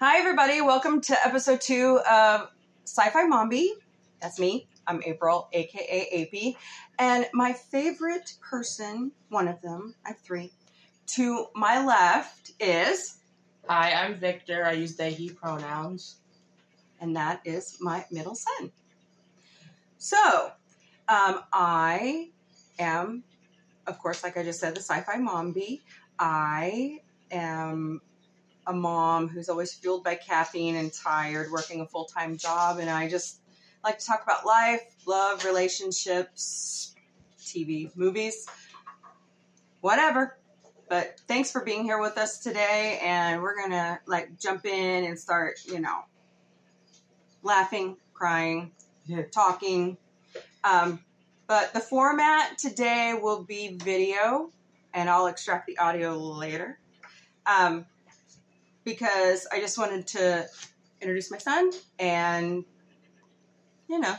Hi, 0.00 0.18
everybody. 0.20 0.60
Welcome 0.60 1.00
to 1.02 1.26
episode 1.26 1.60
two 1.60 1.98
of 2.08 2.50
Sci 2.84 3.10
Fi 3.10 3.24
Mombie. 3.24 3.72
That's 4.20 4.38
me. 4.38 4.68
I'm 4.86 5.02
April, 5.04 5.48
aka 5.52 6.22
AP. 6.22 6.54
And 7.00 7.26
my 7.32 7.52
favorite 7.52 8.34
person, 8.40 9.10
one 9.28 9.48
of 9.48 9.60
them, 9.60 9.96
I 10.06 10.10
have 10.10 10.18
three, 10.20 10.52
to 11.08 11.46
my 11.56 11.84
left 11.84 12.52
is, 12.60 13.16
Hi, 13.68 13.92
I'm 13.92 14.14
Victor. 14.14 14.64
I 14.64 14.72
use 14.72 14.94
they, 14.96 15.10
he 15.10 15.30
pronouns. 15.30 16.18
and 17.00 17.16
that 17.16 17.40
is 17.44 17.78
my 17.80 18.04
middle 18.12 18.36
son. 18.36 18.70
So, 19.98 20.52
um, 21.08 21.40
I 21.52 22.30
am, 22.78 23.24
of 23.88 23.98
course, 23.98 24.22
like 24.22 24.36
I 24.36 24.44
just 24.44 24.60
said, 24.60 24.76
the 24.76 24.80
sci 24.80 25.00
fi 25.00 25.16
mombie. 25.16 25.82
I 26.20 27.00
am 27.32 28.00
a 28.68 28.72
mom 28.72 29.28
who's 29.28 29.48
always 29.48 29.72
fueled 29.72 30.04
by 30.04 30.14
caffeine 30.14 30.76
and 30.76 30.92
tired, 30.92 31.50
working 31.50 31.80
a 31.80 31.86
full 31.86 32.04
time 32.04 32.36
job, 32.36 32.78
and 32.78 32.88
I 32.88 33.08
just 33.08 33.40
like 33.82 33.98
to 33.98 34.06
talk 34.06 34.22
about 34.22 34.44
life, 34.46 34.82
love, 35.06 35.44
relationships, 35.44 36.94
TV, 37.40 37.90
movies, 37.96 38.46
whatever. 39.80 40.36
But 40.88 41.20
thanks 41.26 41.50
for 41.50 41.64
being 41.64 41.84
here 41.84 42.00
with 42.00 42.18
us 42.18 42.38
today, 42.38 43.00
and 43.02 43.42
we're 43.42 43.60
gonna 43.60 44.00
like 44.06 44.38
jump 44.38 44.66
in 44.66 45.04
and 45.04 45.18
start, 45.18 45.56
you 45.64 45.80
know, 45.80 46.00
laughing, 47.42 47.96
crying, 48.12 48.72
Yeah. 49.06 49.22
talking. 49.32 49.96
Um, 50.62 51.02
but 51.46 51.72
the 51.72 51.80
format 51.80 52.58
today 52.58 53.14
will 53.14 53.44
be 53.44 53.78
video, 53.78 54.50
and 54.92 55.08
I'll 55.08 55.26
extract 55.26 55.66
the 55.66 55.78
audio 55.78 56.18
later. 56.18 56.78
Um, 57.46 57.86
because 58.88 59.46
I 59.52 59.60
just 59.60 59.76
wanted 59.76 60.06
to 60.08 60.48
introduce 61.02 61.30
my 61.30 61.36
son, 61.36 61.70
and 61.98 62.64
you 63.86 63.98
know, 63.98 64.14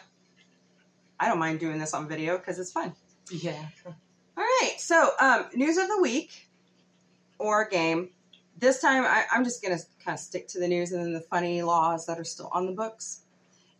I 1.19 1.27
don't 1.27 1.39
mind 1.39 1.59
doing 1.59 1.79
this 1.79 1.95
on 1.95 2.07
video 2.07 2.37
because 2.37 2.59
it's 2.59 2.71
fun. 2.71 2.93
Yeah. 3.31 3.65
All 3.85 3.93
right, 4.37 4.75
so 4.77 5.11
um, 5.19 5.45
news 5.55 5.77
of 5.77 5.87
the 5.87 5.99
week 6.01 6.47
or 7.39 7.67
game. 7.67 8.09
This 8.59 8.81
time, 8.81 9.05
I, 9.05 9.23
I'm 9.31 9.43
just 9.43 9.63
going 9.63 9.77
to 9.77 9.83
kind 10.03 10.13
of 10.13 10.19
stick 10.19 10.47
to 10.49 10.59
the 10.59 10.67
news 10.67 10.91
and 10.91 11.03
then 11.03 11.13
the 11.13 11.21
funny 11.21 11.61
laws 11.61 12.05
that 12.05 12.19
are 12.19 12.25
still 12.25 12.49
on 12.51 12.65
the 12.65 12.73
books. 12.73 13.21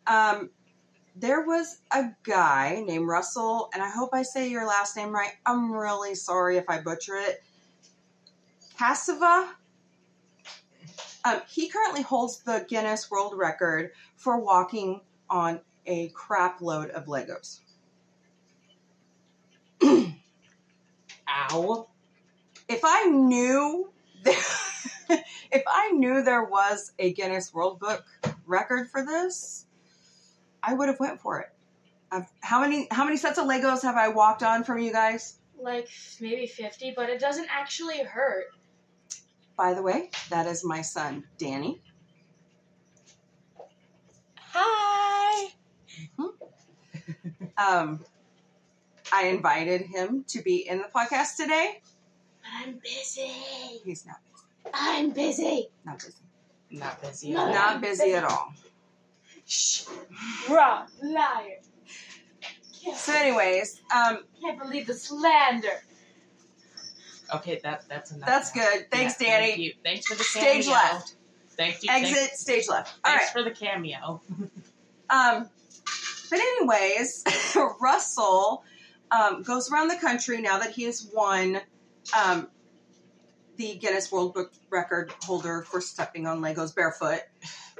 Um, 0.08 0.50
there 1.16 1.42
was 1.42 1.81
a 1.92 2.06
guy 2.24 2.84
named 2.88 3.08
Russell, 3.08 3.70
and 3.74 3.84
I 3.84 3.90
hope 3.90 4.12
I 4.14 4.24
say 4.24 4.50
your 4.50 4.66
last 4.66 4.96
name 4.98 5.14
right. 5.14 5.34
I'm 5.46 5.72
really 5.72 6.16
sorry 6.16 6.58
if 6.58 6.66
I 6.68 6.81
butcher 6.81 7.16
it. 7.18 7.44
Cassevah. 8.78 9.59
Um, 11.25 11.42
he 11.48 11.70
currently 11.70 12.02
holds 12.02 12.39
the 12.39 12.66
Guinness 12.67 13.12
World 13.12 13.34
Record 13.38 13.92
for 14.16 14.39
walking 14.39 15.02
on 15.30 15.59
a 15.86 16.09
crap 16.09 16.62
load 16.62 16.89
of 16.92 17.06
Legos. 17.06 17.59
Ow. 21.30 21.88
if 22.67 22.81
I 22.84 23.06
knew 23.06 23.90
if 24.25 25.64
I 25.67 25.92
knew 25.92 26.22
there 26.23 26.44
was 26.44 26.92
a 27.00 27.14
Guinness 27.14 27.53
World 27.53 27.80
Book 27.80 28.03
record 28.45 28.90
for 28.90 29.06
this, 29.06 29.66
I 30.62 30.73
would 30.73 30.88
have 30.88 31.00
went 31.00 31.22
for 31.22 31.40
it. 31.40 31.50
I've, 32.12 32.28
how 32.42 32.62
many 32.62 32.88
how 32.92 33.06
many 33.06 33.17
sets 33.17 33.38
of 33.38 33.45
Legos 33.45 33.84
have 33.84 33.95
I 33.95 34.09
walked 34.09 34.44
on 34.44 34.64
from 34.64 34.80
you 34.80 34.92
guys? 34.92 35.40
like 35.62 35.90
maybe 36.20 36.47
50, 36.47 36.94
but 36.95 37.09
it 37.09 37.20
doesn't 37.20 37.47
actually 37.50 38.03
hurt. 38.03 38.45
By 39.60 39.74
the 39.74 39.82
way, 39.82 40.10
that 40.30 40.48
is 40.48 40.64
my 40.64 40.82
son 40.82 41.26
Danny. 41.38 41.82
Hi. 44.54 45.50
Um, 47.58 48.00
I 49.12 49.24
invited 49.24 49.81
him 49.81 50.24
to 50.30 50.42
be 50.42 50.66
in 50.69 50.78
the 50.78 50.86
podcast 50.96 51.36
today. 51.36 51.81
But 52.42 52.50
I'm 52.69 52.80
busy. 52.81 53.34
He's 53.84 54.06
not 54.06 54.19
busy. 54.64 54.72
I'm 54.74 55.09
busy. 55.09 55.69
not 55.84 56.00
busy, 56.00 56.16
Not 56.72 57.02
busy. 57.02 57.31
No. 57.34 57.52
not 57.52 57.81
busy 57.81 58.14
at 58.14 58.24
all. 58.24 58.53
Shh. 59.46 59.84
Wrong. 60.50 60.88
Liar. 61.03 61.58
Can't, 62.81 62.96
So, 62.96 63.12
anyways, 63.14 63.81
um, 63.94 64.19
can't 64.42 64.58
believe 64.58 64.88
the 64.88 64.94
slander. 64.94 65.84
Okay, 67.35 67.59
that 67.63 67.84
that's 67.88 68.12
enough. 68.12 68.28
that's 68.28 68.51
good. 68.51 68.90
Thanks, 68.91 69.16
Yeah, 69.22 69.28
Danny. 69.40 69.47
Thank 69.47 69.59
you. 69.59 69.73
Thanks 69.84 70.06
for 70.07 70.16
the 70.16 70.23
Stage 70.23 70.67
left. 70.67 71.13
Thank 71.51 71.84
you. 71.84 71.90
Exit 71.91 72.16
Thanks, 72.16 72.40
stage 72.40 72.69
left. 72.69 72.94
All 73.03 73.12
right. 73.12 73.19
thanks 73.19 73.31
for 73.34 73.44
the 73.44 73.51
cameo. 73.51 74.22
Um, 75.12 75.50
but 76.29 76.39
anyways, 76.39 77.23
Russell 77.81 78.63
um, 79.09 79.41
goes 79.41 79.72
around 79.72 79.88
the 79.88 79.95
country 79.95 80.39
now 80.39 80.59
that 80.59 80.69
he 80.69 80.84
has 80.84 81.09
won 81.12 81.59
um, 82.16 82.47
the 83.57 83.73
Guinness 83.78 84.12
World 84.12 84.35
Book 84.35 84.53
Record 84.69 85.12
holder 85.23 85.63
for 85.63 85.81
stepping 85.81 86.28
on 86.28 86.41
Legos 86.41 86.75
barefoot, 86.75 87.22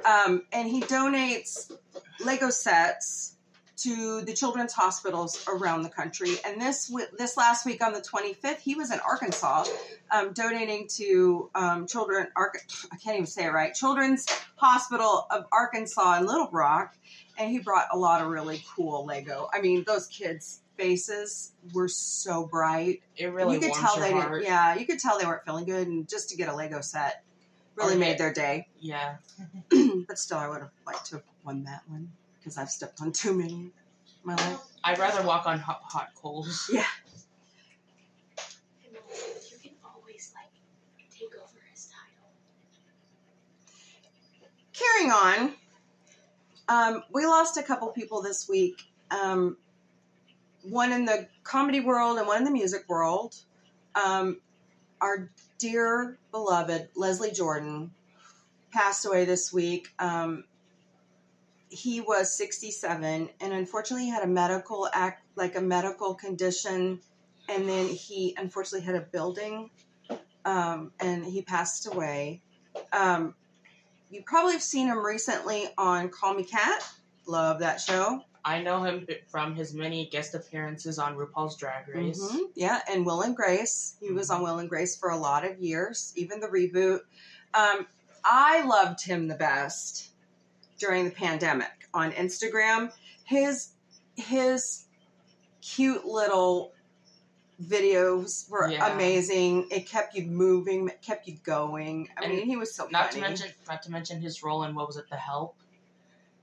um, 0.04 0.42
and 0.52 0.68
he 0.68 0.80
donates 0.80 1.70
Lego 2.18 2.50
sets 2.50 3.36
to 3.82 4.20
the 4.22 4.32
children's 4.32 4.72
hospitals 4.72 5.44
around 5.48 5.82
the 5.82 5.88
country. 5.88 6.36
And 6.44 6.60
this 6.60 6.92
this 7.18 7.36
last 7.36 7.64
week 7.64 7.84
on 7.84 7.92
the 7.92 8.00
25th, 8.00 8.58
he 8.58 8.74
was 8.74 8.92
in 8.92 9.00
Arkansas 9.00 9.64
um, 10.10 10.32
donating 10.32 10.88
to 10.96 11.50
um, 11.54 11.86
children. 11.86 12.28
I 12.36 12.96
can't 13.02 13.16
even 13.16 13.26
say 13.26 13.44
it 13.44 13.52
right. 13.52 13.74
Children's 13.74 14.26
Hospital 14.56 15.26
of 15.30 15.46
Arkansas 15.52 16.18
in 16.18 16.26
Little 16.26 16.48
Rock 16.52 16.94
and 17.40 17.50
he 17.50 17.58
brought 17.58 17.86
a 17.92 17.98
lot 17.98 18.20
of 18.20 18.28
really 18.28 18.62
cool 18.76 19.04
Lego. 19.06 19.48
I 19.52 19.60
mean, 19.60 19.82
those 19.86 20.06
kids' 20.06 20.60
faces 20.76 21.52
were 21.72 21.88
so 21.88 22.46
bright. 22.46 23.02
It 23.16 23.26
really 23.26 23.54
you 23.54 23.60
could 23.60 23.72
tell 23.72 23.98
they 23.98 24.12
didn't. 24.12 24.44
Yeah, 24.44 24.76
you 24.76 24.86
could 24.86 24.98
tell 24.98 25.18
they 25.18 25.24
weren't 25.24 25.44
feeling 25.44 25.64
good, 25.64 25.88
and 25.88 26.08
just 26.08 26.28
to 26.30 26.36
get 26.36 26.48
a 26.48 26.54
Lego 26.54 26.82
set 26.82 27.24
really 27.76 27.96
made 27.96 28.18
their 28.18 28.32
day. 28.32 28.68
Yeah. 28.78 29.16
but 30.06 30.18
still, 30.18 30.38
I 30.38 30.48
would 30.48 30.60
have 30.60 30.70
liked 30.86 31.06
to 31.06 31.16
have 31.16 31.24
won 31.44 31.64
that 31.64 31.82
one 31.88 32.12
because 32.40 32.56
I've 32.56 32.70
stepped 32.70 33.00
on 33.00 33.12
too 33.12 33.34
many 33.34 33.52
in 33.52 33.72
my 34.24 34.34
life. 34.34 34.58
I'd 34.82 34.98
rather 34.98 35.22
walk 35.26 35.46
on 35.46 35.58
hot, 35.58 35.80
hot 35.84 36.08
coals. 36.14 36.70
Yeah. 36.72 36.84
You 38.82 39.58
can 39.62 39.72
always 39.84 40.32
like 40.34 40.50
take 41.16 41.34
over 41.36 41.58
his 41.70 41.88
title. 41.88 42.30
Carrying 44.72 45.12
on, 45.12 45.54
um, 46.68 47.02
we 47.12 47.26
lost 47.26 47.56
a 47.58 47.62
couple 47.62 47.88
people 47.88 48.22
this 48.22 48.48
week. 48.48 48.82
Um, 49.10 49.56
one 50.62 50.92
in 50.92 51.04
the 51.04 51.28
comedy 51.42 51.80
world 51.80 52.18
and 52.18 52.26
one 52.26 52.38
in 52.38 52.44
the 52.44 52.50
music 52.50 52.88
world. 52.88 53.34
Um, 53.94 54.40
our 55.00 55.30
dear 55.58 56.18
beloved 56.30 56.88
Leslie 56.94 57.32
Jordan 57.32 57.90
passed 58.70 59.04
away 59.04 59.24
this 59.24 59.52
week. 59.52 59.88
Um, 59.98 60.44
he 61.70 62.00
was 62.00 62.36
67 62.36 63.30
and 63.40 63.52
unfortunately 63.52 64.08
had 64.08 64.24
a 64.24 64.26
medical 64.26 64.88
act 64.92 65.22
like 65.36 65.56
a 65.56 65.60
medical 65.60 66.14
condition 66.14 67.00
and 67.48 67.68
then 67.68 67.86
he 67.86 68.34
unfortunately 68.36 68.84
had 68.84 68.96
a 68.96 69.00
building 69.00 69.70
um, 70.44 70.92
and 71.00 71.24
he 71.24 71.42
passed 71.42 71.86
away 71.86 72.42
um, 72.92 73.34
you 74.10 74.22
probably 74.26 74.52
have 74.52 74.62
seen 74.62 74.88
him 74.88 74.98
recently 74.98 75.68
on 75.78 76.08
call 76.08 76.34
me 76.34 76.42
Kat 76.42 76.86
love 77.26 77.60
that 77.60 77.80
show 77.80 78.20
I 78.44 78.62
know 78.62 78.82
him 78.82 79.06
from 79.28 79.54
his 79.54 79.74
many 79.74 80.06
guest 80.06 80.34
appearances 80.34 80.98
on 80.98 81.14
RuPaul's 81.14 81.58
Drag 81.58 81.86
Race. 81.88 82.22
Mhm. 82.22 82.50
Yeah, 82.54 82.80
and 82.90 83.04
Will 83.04 83.20
and 83.20 83.36
Grace. 83.36 83.96
He 84.00 84.12
was 84.12 84.30
on 84.30 84.42
Will 84.42 84.58
and 84.58 84.68
Grace 84.68 84.96
for 84.96 85.10
a 85.10 85.16
lot 85.18 85.44
of 85.44 85.58
years, 85.60 86.14
even 86.16 86.40
the 86.40 86.48
reboot. 86.48 87.00
Um, 87.52 87.86
I 88.24 88.62
loved 88.62 89.04
him 89.04 89.28
the 89.28 89.34
best 89.34 90.10
during 90.80 91.04
the 91.04 91.10
pandemic 91.12 91.70
on 91.94 92.10
Instagram. 92.12 92.90
His 93.24 93.68
his 94.16 94.84
cute 95.62 96.04
little 96.04 96.72
videos 97.62 98.48
were 98.50 98.68
Yeah. 98.70 98.92
amazing. 98.92 99.68
It 99.70 99.86
kept 99.86 100.14
you 100.14 100.24
moving, 100.24 100.88
it 100.88 101.02
kept 101.02 101.28
you 101.28 101.36
going. 101.44 102.08
I 102.16 102.24
And 102.24 102.32
mean, 102.34 102.46
he 102.46 102.56
was 102.56 102.74
so 102.74 102.88
Not 102.90 103.08
funny. 103.10 103.16
to 103.16 103.28
mention, 103.28 103.48
not 103.68 103.82
to 103.82 103.90
mention 103.90 104.20
his 104.20 104.42
role 104.42 104.64
in 104.64 104.74
what 104.74 104.86
was 104.86 104.96
it, 104.96 105.08
The 105.10 105.16
Help, 105.16 105.56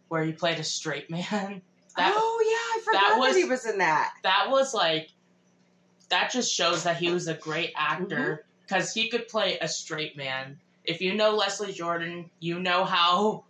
where 0.10 0.24
he 0.24 0.32
played 0.32 0.60
a 0.60 0.64
straight 0.64 1.10
man. 1.10 1.62
That 1.98 2.14
oh 2.16 2.40
yeah, 2.46 2.80
I 2.80 2.84
forgot 2.86 3.02
that 3.02 3.10
that, 3.16 3.20
was- 3.20 3.36
he 3.36 3.44
was 3.46 3.66
in 3.66 3.80
that. 3.80 4.14
that 4.24 4.48
was 4.50 4.74
like, 4.74 5.10
that 6.10 6.32
just 6.32 6.54
shows 6.54 6.84
that 6.84 6.98
he 6.98 7.10
was 7.12 7.28
a 7.28 7.34
great 7.34 7.74
actor 7.76 8.16
Mm-hmm. 8.16 8.62
because 8.62 8.94
he 8.94 9.10
could 9.10 9.28
play 9.28 9.58
a 9.60 9.68
straight 9.68 10.16
man. 10.16 10.60
If 10.86 11.02
you 11.02 11.16
know 11.16 11.36
Leslie 11.36 11.74
Jordan, 11.74 12.30
you 12.40 12.60
know 12.60 12.86
how 12.86 13.44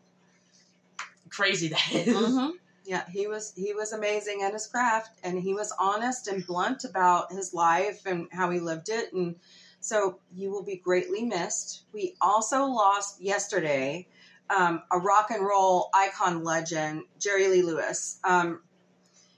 crazy 1.30 1.70
that 1.70 1.92
is. 1.94 2.16
Mhm. 2.16 2.52
Yeah, 2.86 3.04
he 3.10 3.28
was 3.28 3.54
he 3.56 3.74
was 3.74 3.92
amazing 3.92 4.44
at 4.44 4.54
his 4.54 4.68
craft, 4.68 5.20
and 5.24 5.38
he 5.38 5.54
was 5.54 5.74
honest 5.78 6.28
and 6.28 6.46
blunt 6.46 6.86
about 6.86 7.32
his 7.32 7.54
life 7.54 8.06
and 8.06 8.28
how 8.32 8.50
he 8.50 8.60
lived 8.60 8.90
it, 8.90 9.12
and 9.14 9.36
so 9.82 10.20
you 10.34 10.52
will 10.52 10.64
be 10.64 10.78
greatly 10.78 11.24
missed. 11.24 11.84
We 11.94 12.16
also 12.22 12.66
lost 12.66 13.22
yesterday 13.22 14.08
um, 14.50 14.84
a 14.92 14.98
rock 14.98 15.32
and 15.32 15.46
roll 15.46 15.90
icon 15.94 16.44
legend, 16.44 17.04
Jerry 17.20 17.50
Lee 17.50 17.62
Lewis. 17.62 18.20
Um, 18.24 18.62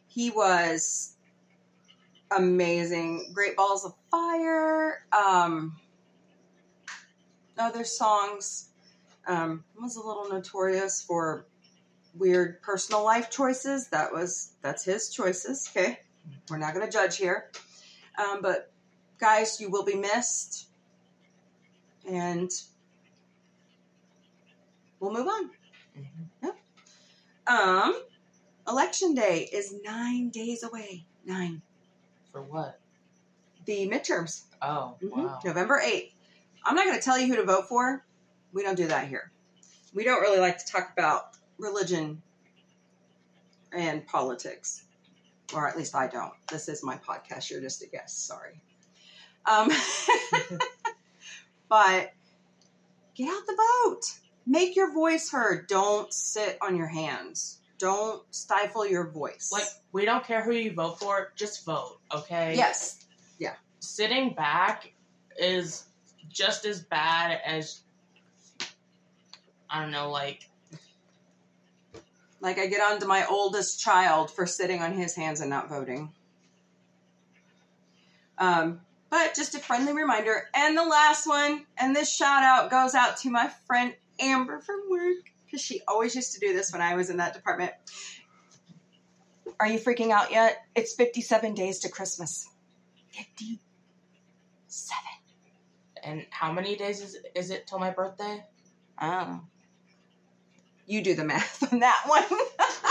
he 0.08 0.30
was 0.30 1.16
amazing. 2.32 3.32
Great 3.34 3.56
Balls 3.56 3.86
of 3.86 3.94
Fire. 4.12 5.04
Um, 5.12 5.76
other 7.58 7.84
songs. 7.84 8.70
Um, 9.28 9.64
was 9.80 9.96
a 9.96 10.02
little 10.06 10.28
notorious 10.30 11.04
for 11.04 11.46
weird 12.16 12.62
personal 12.62 13.04
life 13.04 13.30
choices. 13.30 13.88
That 13.90 14.12
was 14.12 14.52
that's 14.62 14.84
his 14.84 15.10
choices. 15.10 15.70
Okay, 15.76 16.00
we're 16.50 16.58
not 16.58 16.74
going 16.74 16.86
to 16.86 16.92
judge 16.92 17.18
here. 17.18 17.50
Um, 18.18 18.42
but 18.42 18.72
guys, 19.20 19.60
you 19.62 19.70
will 19.70 19.84
be 19.86 19.96
missed, 19.96 20.68
and 22.10 22.52
we'll 25.00 25.14
move 25.14 25.28
on. 25.28 25.50
Mhm. 26.44 26.56
Um, 27.48 28.04
election 28.68 29.16
day 29.16 29.50
is 29.52 29.74
nine 29.84 30.30
days 30.30 30.64
away. 30.64 31.06
Nine. 31.26 31.62
For 32.32 32.42
what? 32.44 32.80
The 33.66 33.88
midterms, 33.90 34.44
Oh, 34.62 34.98
Mhm. 35.02 35.10
wow. 35.12 35.40
November 35.44 35.80
eighth. 35.80 36.14
I'm 36.64 36.76
not 36.76 36.86
going 36.86 36.98
to 36.98 37.02
tell 37.04 37.18
you 37.18 37.28
who 37.28 37.36
to 37.38 37.44
vote 37.44 37.68
for. 37.68 38.06
We 38.54 38.62
don't 38.64 38.76
do 38.76 38.88
that 38.88 39.08
here. 39.08 39.32
We 39.94 40.04
don't 40.04 40.22
really 40.22 40.40
like 40.40 40.58
to 40.60 40.66
talk 40.66 40.92
about 40.92 41.38
religion 41.60 42.22
and 43.72 44.06
politics, 44.08 44.84
or 45.54 45.68
at 45.68 45.78
least 45.78 45.96
I 45.96 46.08
don't. 46.08 46.34
This 46.50 46.70
is 46.70 46.84
my 46.84 46.98
podcast. 46.98 47.50
You're 47.50 47.62
just 47.62 47.84
a 47.84 47.88
guest. 47.88 48.28
Sorry. 48.28 48.62
Um, 49.46 49.70
but 51.70 52.12
get 53.16 53.30
out 53.30 53.46
the 53.46 53.58
vote. 53.86 54.04
Make 54.46 54.76
your 54.76 54.94
voice 54.94 55.32
heard. 55.32 55.68
Don't 55.68 56.12
sit 56.14 56.58
on 56.62 56.76
your 56.76 56.88
hands. 56.88 57.60
Don't 57.78 58.24
stifle 58.32 58.86
your 58.86 59.10
voice. 59.10 59.52
Like, 59.54 59.68
we 59.92 60.06
don't 60.06 60.26
care 60.26 60.44
who 60.44 60.52
you 60.52 60.74
vote 60.74 61.00
for, 61.00 61.32
just 61.36 61.66
vote, 61.66 62.00
okay? 62.14 62.56
yes, 62.56 63.06
Yeah. 63.38 63.54
Sitting 63.80 64.34
back 64.34 64.92
is 65.38 65.86
just 66.28 66.66
as 66.66 66.82
bad 66.82 67.40
as, 67.46 67.82
I 69.70 69.82
don't 69.82 69.92
know, 69.92 70.10
like, 70.10 70.49
Like 72.42 72.58
I 72.58 72.68
get 72.68 72.82
on 72.82 73.00
to 73.00 73.06
my 73.06 73.26
oldest 73.28 73.80
child 73.80 74.32
for 74.32 74.46
sitting 74.46 74.82
on 74.82 74.94
his 74.94 75.16
hands 75.16 75.42
and 75.42 75.50
not 75.50 75.70
voting. 75.70 76.12
Um, 78.38 78.80
but 79.10 79.36
just 79.36 79.56
a 79.56 79.60
friendly 79.60 79.94
reminder. 79.94 80.48
And 80.54 80.78
the 80.78 80.86
last 80.86 81.28
one, 81.28 81.66
and 81.78 81.96
this 81.96 82.14
shout 82.14 82.44
out 82.44 82.72
goes 82.72 82.96
out 82.96 83.18
to 83.18 83.30
my 83.30 83.50
friend 83.68 83.94
Amber 84.20 84.60
from 84.60 84.82
work, 84.90 85.32
because 85.46 85.62
she 85.62 85.82
always 85.88 86.16
used 86.16 86.34
to 86.34 86.40
do 86.40 86.54
this 86.54 86.72
when 86.72 86.82
I 86.82 86.96
was 86.96 87.10
in 87.10 87.18
that 87.18 87.34
department. 87.34 87.74
Are 89.60 89.68
you 89.68 89.80
freaking 89.80 90.12
out 90.12 90.32
yet? 90.32 90.66
It's 90.76 90.94
57 90.96 91.54
days 91.54 91.80
to 91.80 91.90
Christmas. 91.90 92.48
57. 93.12 94.98
and 96.04 96.26
how 96.30 96.54
many 96.54 96.78
days 96.78 97.02
is, 97.02 97.18
is 97.36 97.50
it 97.50 97.68
till 97.68 97.80
my 97.80 97.90
birthday? 97.90 98.46
Oh. 99.02 99.42
You 100.90 101.04
do 101.04 101.14
the 101.14 101.24
math 101.24 101.72
on 101.72 101.80
that 101.80 102.04
one. 102.08 102.24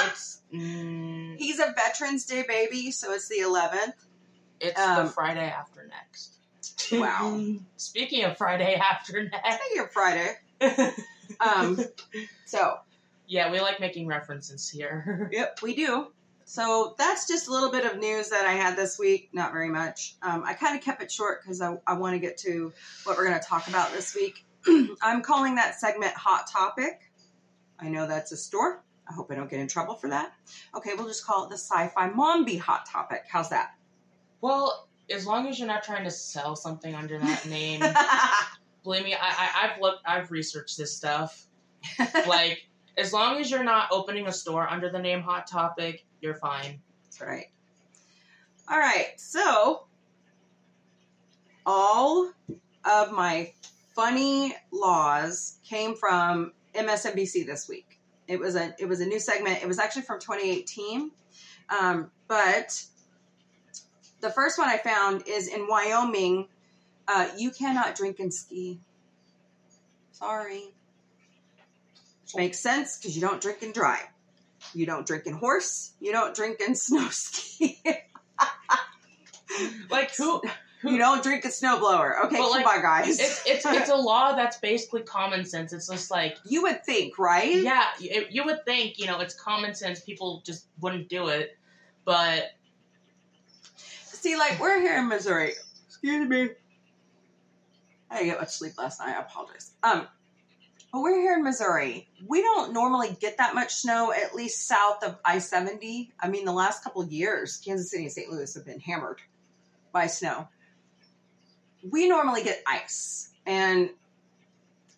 It's, 0.06 0.40
mm, 0.54 1.36
He's 1.36 1.58
a 1.58 1.74
Veterans 1.76 2.24
Day 2.24 2.44
baby, 2.46 2.92
so 2.92 3.12
it's 3.12 3.28
the 3.28 3.40
11th. 3.40 3.92
it's 4.60 4.80
Um, 4.80 5.06
the 5.06 5.10
Friday 5.12 5.40
after 5.50 5.86
next. 5.88 6.36
Wow. 6.92 7.56
Speaking 7.76 8.24
of 8.24 8.38
Friday 8.38 8.74
after 8.76 9.24
next. 9.24 9.44
Hey, 9.44 9.74
your 9.74 9.88
Friday. 9.88 10.34
Um, 11.40 11.78
so, 12.46 12.78
yeah, 13.26 13.52
we 13.52 13.60
like 13.60 13.80
making 13.80 14.06
references 14.06 14.68
here. 14.68 15.28
yep, 15.32 15.58
we 15.62 15.74
do. 15.74 16.06
So 16.46 16.94
that's 16.96 17.28
just 17.28 17.48
a 17.48 17.52
little 17.52 17.70
bit 17.70 17.84
of 17.84 17.98
news 17.98 18.30
that 18.30 18.46
I 18.46 18.52
had 18.52 18.76
this 18.76 18.98
week. 18.98 19.28
Not 19.32 19.52
very 19.52 19.68
much. 19.68 20.14
Um, 20.22 20.42
I 20.46 20.54
kind 20.54 20.76
of 20.78 20.82
kept 20.82 21.02
it 21.02 21.12
short 21.12 21.42
because 21.42 21.60
I, 21.60 21.76
I 21.86 21.94
want 21.94 22.14
to 22.14 22.18
get 22.18 22.38
to 22.38 22.72
what 23.04 23.16
we're 23.18 23.28
going 23.28 23.38
to 23.38 23.44
talk 23.46 23.68
about 23.68 23.92
this 23.92 24.14
week. 24.14 24.46
I'm 25.02 25.20
calling 25.22 25.56
that 25.56 25.78
segment 25.78 26.14
Hot 26.14 26.48
Topic. 26.50 27.07
I 27.80 27.88
know 27.88 28.06
that's 28.06 28.32
a 28.32 28.36
store. 28.36 28.82
I 29.08 29.14
hope 29.14 29.30
I 29.30 29.34
don't 29.34 29.48
get 29.50 29.60
in 29.60 29.68
trouble 29.68 29.94
for 29.94 30.10
that. 30.10 30.32
Okay, 30.74 30.90
we'll 30.96 31.06
just 31.06 31.24
call 31.24 31.44
it 31.44 31.50
the 31.50 31.56
Sci 31.56 31.88
Fi 31.88 32.08
Mombie 32.10 32.58
Hot 32.58 32.84
Topic. 32.86 33.24
How's 33.30 33.50
that? 33.50 33.74
well, 34.40 34.88
as 35.10 35.26
long 35.26 35.46
as 35.48 35.58
you're 35.58 35.68
not 35.68 35.82
trying 35.82 36.04
to 36.04 36.10
sell 36.10 36.54
something 36.54 36.94
under 36.94 37.18
that 37.18 37.46
name, 37.46 37.82
believe 38.82 39.04
me, 39.04 39.14
I, 39.14 39.18
I, 39.20 39.50
I've 39.64 39.80
looked, 39.80 40.02
I've 40.06 40.30
researched 40.30 40.76
this 40.76 40.96
stuff. 40.96 41.46
Like, 42.26 42.66
as 42.96 43.12
long 43.12 43.40
as 43.40 43.50
you're 43.50 43.64
not 43.64 43.88
opening 43.92 44.26
a 44.26 44.32
store 44.32 44.68
under 44.68 44.90
the 44.90 44.98
name 44.98 45.22
Hot 45.22 45.46
Topic, 45.46 46.04
you're 46.20 46.34
fine. 46.34 46.80
That's 47.04 47.20
right. 47.20 47.46
All 48.68 48.78
right. 48.78 49.12
So, 49.16 49.86
all 51.64 52.32
of 52.84 53.12
my 53.12 53.52
funny 53.94 54.54
laws 54.72 55.58
came 55.64 55.94
from 55.94 56.52
MSNBC 56.78 57.46
this 57.46 57.68
week. 57.68 57.98
It 58.26 58.38
was 58.38 58.56
a 58.56 58.74
it 58.78 58.86
was 58.88 59.00
a 59.00 59.06
new 59.06 59.18
segment. 59.18 59.62
It 59.62 59.68
was 59.68 59.78
actually 59.78 60.02
from 60.02 60.20
2018, 60.20 61.10
um, 61.70 62.10
but 62.28 62.84
the 64.20 64.30
first 64.30 64.58
one 64.58 64.68
I 64.68 64.76
found 64.78 65.24
is 65.26 65.48
in 65.48 65.66
Wyoming. 65.68 66.48
Uh, 67.06 67.28
you 67.38 67.50
cannot 67.50 67.94
drink 67.94 68.20
and 68.20 68.32
ski. 68.32 68.80
Sorry. 70.12 70.74
Which 72.22 72.36
makes 72.36 72.58
sense 72.58 72.98
because 72.98 73.16
you 73.16 73.22
don't 73.22 73.40
drink 73.40 73.62
and 73.62 73.72
drive. 73.72 74.06
You 74.74 74.84
don't 74.84 75.06
drink 75.06 75.24
and 75.26 75.36
horse. 75.36 75.92
You 76.00 76.12
don't 76.12 76.34
drink 76.34 76.60
and 76.60 76.76
snow 76.78 77.08
ski. 77.10 77.80
Like, 79.90 80.14
who? 80.16 80.42
You 80.84 80.98
don't 80.98 81.22
drink 81.22 81.44
a 81.44 81.48
snowblower. 81.48 82.24
Okay, 82.26 82.36
But, 82.36 82.50
come 82.50 82.50
like, 82.50 82.66
on, 82.66 82.82
guys. 82.82 83.20
It's, 83.20 83.42
it's, 83.46 83.66
it's 83.66 83.90
a 83.90 83.96
law 83.96 84.34
that's 84.34 84.58
basically 84.58 85.02
common 85.02 85.44
sense. 85.44 85.72
It's 85.72 85.88
just 85.88 86.10
like, 86.10 86.36
you 86.44 86.62
would 86.62 86.84
think, 86.84 87.18
right? 87.18 87.62
yeah, 87.62 87.86
you, 87.98 88.26
you 88.30 88.44
would 88.44 88.64
think, 88.64 88.98
you 88.98 89.06
know, 89.06 89.20
it's 89.20 89.34
common 89.34 89.74
sense. 89.74 90.00
People 90.00 90.42
just 90.44 90.66
wouldn't 90.80 91.08
do 91.08 91.28
it. 91.28 91.56
But 92.04 92.52
See, 94.20 94.36
like 94.36 94.58
we're 94.58 94.80
here 94.80 94.98
in 94.98 95.08
Missouri. 95.08 95.52
Excuse 95.86 96.28
me. 96.28 96.50
I 98.10 98.16
didn't 98.16 98.30
get 98.30 98.40
much 98.40 98.50
sleep 98.50 98.72
last 98.76 98.98
night. 98.98 99.16
I 99.16 99.20
apologize. 99.20 99.70
Um, 99.84 100.08
but 100.92 101.02
we're 101.02 101.20
here 101.20 101.34
in 101.34 101.44
Missouri. 101.44 102.08
We 102.26 102.42
don't 102.42 102.72
normally 102.72 103.16
get 103.20 103.38
that 103.38 103.54
much 103.54 103.74
snow, 103.74 104.12
at 104.12 104.34
least 104.34 104.66
south 104.66 105.04
of 105.04 105.18
I 105.24 105.38
seventy. 105.38 106.12
I 106.18 106.28
mean, 106.28 106.44
the 106.44 106.52
last 106.52 106.82
couple 106.82 107.00
of 107.00 107.12
years, 107.12 107.58
Kansas 107.58 107.90
City 107.90 108.04
and 108.04 108.12
St. 108.12 108.28
Louis 108.28 108.52
have 108.54 108.66
been 108.66 108.80
hammered 108.80 109.20
by 109.92 110.08
snow. 110.08 110.48
We 111.82 112.08
normally 112.08 112.42
get 112.42 112.62
ice, 112.66 113.30
and 113.46 113.90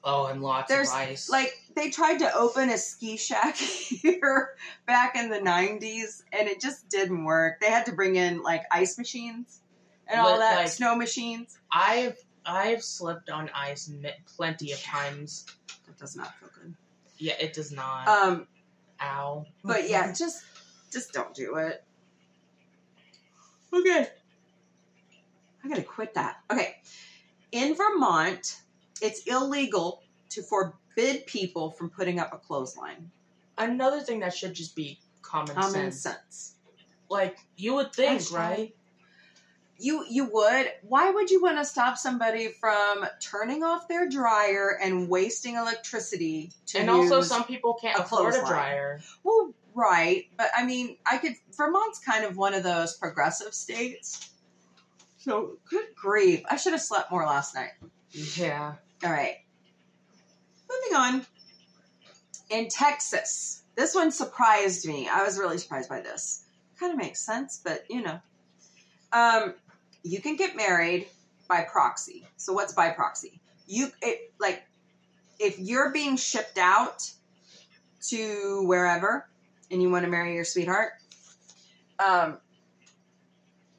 Oh, 0.02 0.26
and 0.26 0.40
lots 0.42 0.68
There's, 0.70 0.88
of 0.88 0.94
ice. 0.96 1.28
like 1.28 1.52
they 1.76 1.90
tried 1.90 2.20
to 2.20 2.34
open 2.34 2.70
a 2.70 2.78
ski 2.78 3.18
shack 3.18 3.54
here 3.56 4.54
back 4.86 5.14
in 5.14 5.28
the 5.28 5.38
90s 5.40 6.22
and 6.32 6.48
it 6.48 6.58
just 6.58 6.88
didn't 6.88 7.22
work 7.26 7.60
they 7.60 7.66
had 7.66 7.84
to 7.84 7.92
bring 7.92 8.16
in 8.16 8.42
like 8.42 8.62
ice 8.70 8.96
machines 8.96 9.60
and 10.08 10.18
all 10.18 10.32
But, 10.32 10.38
that 10.38 10.56
like- 10.56 10.68
snow 10.68 10.96
machines 10.96 11.58
I've 11.70 12.16
I've 12.46 12.82
slipped 12.82 13.28
on 13.28 13.50
ice 13.54 13.92
plenty 14.36 14.72
of 14.72 14.82
times. 14.82 15.44
that 15.86 15.98
does 15.98 16.16
not 16.16 16.34
feel 16.40 16.48
good 16.58 16.74
Yeah, 17.18 17.34
it 17.38 17.52
does 17.52 17.70
not. 17.70 18.08
um 18.08 18.46
Ow. 19.02 19.44
but 19.62 19.86
yeah 19.86 20.12
just 20.18 20.44
just 20.90 21.12
don't 21.12 21.34
do 21.34 21.56
it 21.56 21.84
okay 23.74 24.08
i 25.64 25.68
gotta 25.68 25.82
quit 25.82 26.14
that 26.14 26.36
okay 26.50 26.76
in 27.52 27.74
vermont 27.74 28.60
it's 29.02 29.22
illegal 29.26 30.02
to 30.28 30.42
forbid 30.42 31.26
people 31.26 31.70
from 31.70 31.88
putting 31.90 32.18
up 32.18 32.32
a 32.32 32.38
clothesline 32.38 33.10
Another 33.58 34.00
thing 34.00 34.20
that 34.20 34.32
should 34.34 34.54
just 34.54 34.74
be 34.74 34.98
common, 35.20 35.54
common 35.54 35.92
sense. 35.92 36.00
sense 36.00 36.54
Like 37.10 37.36
you 37.58 37.74
would 37.74 37.92
think, 37.92 38.20
Hashtag. 38.22 38.32
right? 38.38 38.74
You 39.78 40.04
you 40.08 40.24
would. 40.32 40.66
Why 40.82 41.10
would 41.10 41.30
you 41.30 41.42
want 41.42 41.58
to 41.58 41.64
stop 41.66 41.98
somebody 41.98 42.48
from 42.58 43.04
turning 43.20 43.62
off 43.62 43.86
their 43.86 44.08
dryer 44.08 44.78
and 44.82 45.10
wasting 45.10 45.56
electricity 45.56 46.52
to 46.68 46.78
And 46.78 46.88
also, 46.88 47.18
use- 47.18 47.28
some 47.28 47.44
people 47.44 47.74
can't 47.74 47.98
a 47.98 48.02
afford 48.02 48.34
a 48.34 48.38
clothesline. 48.38 48.50
dryer. 48.50 49.00
well, 49.24 49.52
right, 49.74 50.24
but 50.38 50.48
I 50.56 50.64
mean, 50.64 50.96
I 51.04 51.18
could. 51.18 51.34
Vermont's 51.54 51.98
kind 51.98 52.24
of 52.24 52.38
one 52.38 52.54
of 52.54 52.62
those 52.62 52.94
progressive 52.96 53.52
states. 53.52 54.30
So 55.20 55.58
good 55.68 55.84
grief! 55.94 56.42
I 56.50 56.56
should 56.56 56.72
have 56.72 56.80
slept 56.80 57.10
more 57.10 57.24
last 57.24 57.54
night. 57.54 57.72
Yeah. 58.10 58.74
All 59.04 59.10
right, 59.10 59.36
moving 60.68 60.96
on. 60.96 61.26
In 62.48 62.68
Texas, 62.68 63.62
this 63.76 63.94
one 63.94 64.10
surprised 64.10 64.88
me. 64.88 65.08
I 65.08 65.22
was 65.22 65.38
really 65.38 65.58
surprised 65.58 65.88
by 65.90 66.00
this. 66.00 66.44
Kind 66.78 66.92
of 66.92 66.98
makes 66.98 67.20
sense, 67.20 67.60
but 67.62 67.84
you 67.90 68.02
know, 68.02 68.18
um, 69.12 69.54
you 70.02 70.22
can 70.22 70.36
get 70.36 70.56
married 70.56 71.06
by 71.48 71.66
proxy. 71.70 72.26
So 72.36 72.54
what's 72.54 72.72
by 72.72 72.88
proxy? 72.88 73.40
You 73.66 73.88
it 74.00 74.32
like 74.40 74.62
if 75.38 75.58
you're 75.58 75.90
being 75.90 76.16
shipped 76.16 76.56
out 76.56 77.10
to 78.08 78.64
wherever 78.66 79.28
and 79.70 79.82
you 79.82 79.90
want 79.90 80.06
to 80.06 80.10
marry 80.10 80.34
your 80.34 80.44
sweetheart, 80.44 80.92
um, 82.04 82.38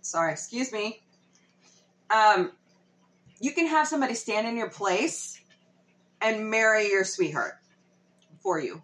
sorry, 0.01 0.31
excuse 0.31 0.71
me, 0.71 1.01
um, 2.13 2.51
you 3.39 3.51
can 3.53 3.68
have 3.68 3.88
somebody 3.88 4.13
stand 4.13 4.48
in 4.48 4.56
your 4.58 4.70
place 4.70 5.39
and 6.22 6.50
marry 6.50 6.89
your 6.89 7.03
sweetheart 7.03 7.53
for 8.44 8.60
you, 8.60 8.82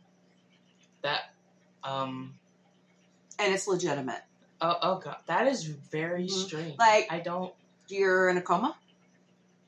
That 1.03 1.21
um 1.83 2.35
and 3.39 3.53
it's 3.53 3.67
legitimate. 3.67 4.21
oh, 4.61 4.75
oh 4.81 4.99
god, 4.99 5.17
that 5.27 5.47
is 5.47 5.63
very 5.65 6.27
Mhm. 6.27 6.45
strange. 6.47 6.77
Like- 6.79 7.07
I 7.11 7.19
don't 7.19 7.53
You're 7.89 8.29
in 8.29 8.37
a 8.37 8.41
coma. 8.41 8.75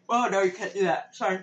Oh 0.10 0.28
no, 0.32 0.42
you 0.42 0.52
can't 0.52 0.74
do 0.74 0.84
that. 0.84 1.16
Sorry. 1.16 1.40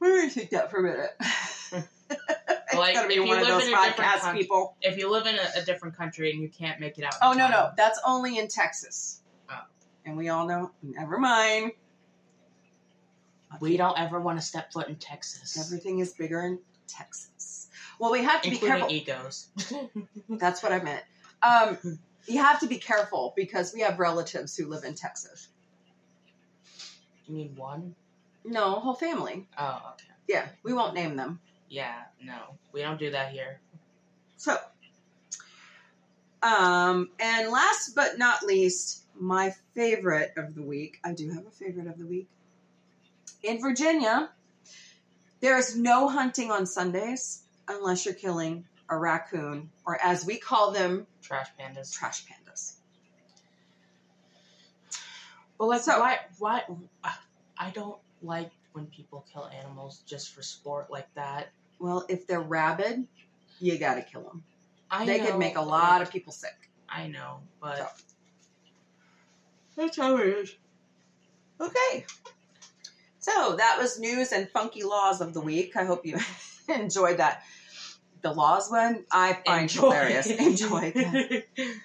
Let 0.00 0.24
me 0.24 0.28
think 0.30 0.50
that 0.50 0.70
for 0.70 0.78
a 0.78 0.82
minute. 0.82 1.16
it's 1.20 2.74
Like, 2.74 2.94
gonna 2.94 3.08
be 3.08 3.14
if 3.14 3.20
you 3.22 3.26
one 3.26 3.38
of 3.40 3.44
live 3.48 3.58
those 3.58 3.68
in 3.68 3.74
a 3.74 3.76
different 3.76 3.96
podcast 3.96 4.20
coun- 4.20 4.36
people. 4.36 4.76
if 4.80 4.96
you 4.96 5.10
live 5.10 5.26
in 5.26 5.34
a, 5.34 5.60
a 5.60 5.64
different 5.64 5.96
country 5.96 6.30
and 6.30 6.40
you 6.40 6.48
can't 6.48 6.78
make 6.78 6.96
it 6.98 7.04
out. 7.04 7.14
in 7.14 7.18
Oh 7.22 7.32
no, 7.32 7.48
no, 7.48 7.70
that's 7.76 7.98
only 8.06 8.38
in 8.38 8.46
Texas. 8.48 9.20
And 10.08 10.16
we 10.16 10.30
all 10.30 10.46
know. 10.46 10.70
Never 10.82 11.18
mind. 11.18 11.72
We 13.60 13.76
don't 13.76 13.98
ever 13.98 14.18
want 14.18 14.38
to 14.38 14.44
step 14.44 14.72
foot 14.72 14.88
in 14.88 14.96
Texas. 14.96 15.58
Everything 15.58 15.98
is 15.98 16.14
bigger 16.14 16.40
in 16.40 16.58
Texas. 16.86 17.68
Well, 17.98 18.10
we 18.10 18.24
have 18.24 18.40
to 18.40 18.48
be 18.48 18.54
including 18.54 18.78
careful. 18.78 18.94
egos. 18.94 19.48
That's 20.30 20.62
what 20.62 20.72
I 20.72 20.82
meant. 20.82 21.02
Um, 21.42 21.98
you 22.26 22.42
have 22.42 22.60
to 22.60 22.66
be 22.66 22.78
careful 22.78 23.34
because 23.36 23.74
we 23.74 23.80
have 23.80 23.98
relatives 23.98 24.56
who 24.56 24.66
live 24.66 24.84
in 24.84 24.94
Texas. 24.94 25.48
you 27.26 27.34
mean 27.34 27.54
one? 27.54 27.94
No, 28.46 28.80
whole 28.80 28.94
family. 28.94 29.46
Oh, 29.58 29.82
okay. 29.92 30.08
Yeah, 30.26 30.46
we 30.62 30.72
won't 30.72 30.94
name 30.94 31.16
them. 31.16 31.38
Yeah, 31.68 31.96
no, 32.22 32.56
we 32.72 32.80
don't 32.80 32.98
do 32.98 33.10
that 33.10 33.32
here. 33.32 33.60
So, 34.38 34.56
um, 36.42 37.10
and 37.20 37.50
last 37.50 37.94
but 37.94 38.18
not 38.18 38.42
least, 38.42 39.04
my 39.20 39.54
favorite 39.74 40.32
of 40.36 40.54
the 40.54 40.62
week. 40.62 40.98
I 41.04 41.12
do 41.12 41.30
have 41.32 41.46
a 41.46 41.50
favorite 41.50 41.86
of 41.86 41.98
the 41.98 42.06
week. 42.06 42.28
In 43.42 43.60
Virginia, 43.60 44.30
there 45.40 45.56
is 45.58 45.76
no 45.76 46.08
hunting 46.08 46.50
on 46.50 46.66
Sundays 46.66 47.42
unless 47.68 48.04
you're 48.04 48.14
killing 48.14 48.64
a 48.88 48.96
raccoon, 48.96 49.70
or 49.84 49.98
as 50.02 50.24
we 50.24 50.38
call 50.38 50.72
them, 50.72 51.06
Trash 51.22 51.48
pandas. 51.60 51.92
trash 51.92 52.24
pandas. 52.24 52.74
But 55.58 55.66
like, 55.66 55.82
So- 55.82 55.98
why? 56.00 56.18
Why? 56.38 56.62
I 57.58 57.70
don't 57.70 57.98
like 58.22 58.50
when 58.72 58.86
people 58.86 59.26
kill 59.32 59.46
animals 59.48 60.02
just 60.06 60.32
for 60.34 60.42
sport 60.42 60.90
like 60.90 61.12
that. 61.14 61.48
Well, 61.80 62.06
if 62.08 62.26
they're 62.26 62.40
rabid, 62.40 63.06
you 63.60 63.78
got 63.78 63.94
to 63.96 64.02
kill 64.02 64.22
them. 64.22 64.44
I 64.90 65.04
They 65.04 65.18
know, 65.20 65.26
could 65.26 65.38
make 65.38 65.56
a 65.56 65.62
lot 65.62 66.00
of 66.00 66.10
people 66.10 66.32
sick. 66.32 66.70
I 66.88 67.08
know, 67.08 67.40
but 67.60 67.76
So. 67.78 68.04
That's 69.78 69.96
how 69.96 70.16
it 70.16 70.26
is. 70.26 70.56
Okay. 71.60 72.04
So 73.18 73.56
that 73.56 73.76
was 73.78 73.98
news 73.98 74.32
and 74.32 74.48
funky 74.50 74.82
laws 74.82 75.20
of 75.20 75.34
the 75.34 75.40
week. 75.40 75.76
I 75.76 75.84
hope 75.84 76.04
you 76.04 76.18
enjoyed 76.68 77.18
that. 77.18 77.42
The 78.22 78.32
laws 78.32 78.70
one 78.70 79.04
I 79.12 79.38
find 79.46 79.70
hilarious. 79.70 80.26
Enjoy. 80.30 80.92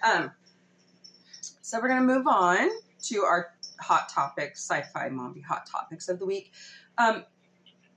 Um, 0.04 0.32
so 1.62 1.80
we're 1.80 1.90
gonna 1.90 2.02
move 2.02 2.26
on 2.28 2.70
to 3.04 3.22
our 3.22 3.50
hot 3.80 4.10
topics, 4.10 4.68
sci-fi 4.68 5.10
mommy 5.10 5.42
hot 5.42 5.68
topics 5.68 6.10
of 6.10 6.18
the 6.18 6.26
week. 6.26 6.52
Um, 6.98 7.24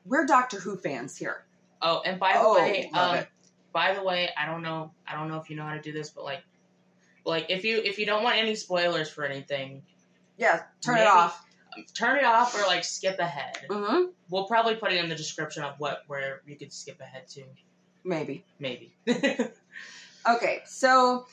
we're 0.05 0.27
Doctor 0.27 0.61
Who 0.61 0.77
fans 0.77 1.17
here. 1.17 1.45
Oh, 1.81 2.03
and 2.05 2.21
by 2.21 2.35
the 2.35 2.41
Oh, 2.41 2.55
way, 2.55 2.91
um, 2.93 3.25
by 3.73 3.95
the 3.95 4.03
way, 4.03 4.29
I 4.37 4.47
don't 4.47 4.63
know, 4.63 4.93
I 5.07 5.15
don't 5.15 5.29
know 5.29 5.39
if 5.39 5.49
you 5.49 5.57
know 5.57 5.65
how 5.65 5.75
to 5.75 5.81
do 5.81 5.93
this, 5.93 6.11
but 6.11 6.25
like, 6.25 6.43
like 7.27 7.47
if 7.51 7.65
you 7.65 7.79
if 7.85 7.99
you 7.99 8.07
don't 8.07 8.23
want 8.23 8.37
any 8.37 8.55
spoilers 8.55 9.11
for 9.11 9.25
anything, 9.25 9.83
Yeah, 10.39 10.63
turn 10.81 10.99
it 10.99 11.07
off. 11.07 11.45
turn 11.95 12.17
it 12.19 12.25
off 12.25 12.55
or 12.59 12.67
like 12.67 12.85
skip 12.85 13.19
ahead. 13.19 13.59
hmm 13.71 14.07
We'll 14.31 14.47
probably 14.47 14.77
put 14.77 14.93
it 14.93 15.03
in 15.03 15.09
the 15.09 15.15
description 15.17 15.63
of 15.65 15.75
what 15.79 16.03
where 16.07 16.41
you 16.47 16.57
could 16.57 16.73
skip 16.73 17.01
ahead 17.01 17.29
to. 17.29 17.43
Maybe. 18.05 18.45
Maybe. 18.59 18.95
Okay, 20.29 20.63
so 20.67 21.27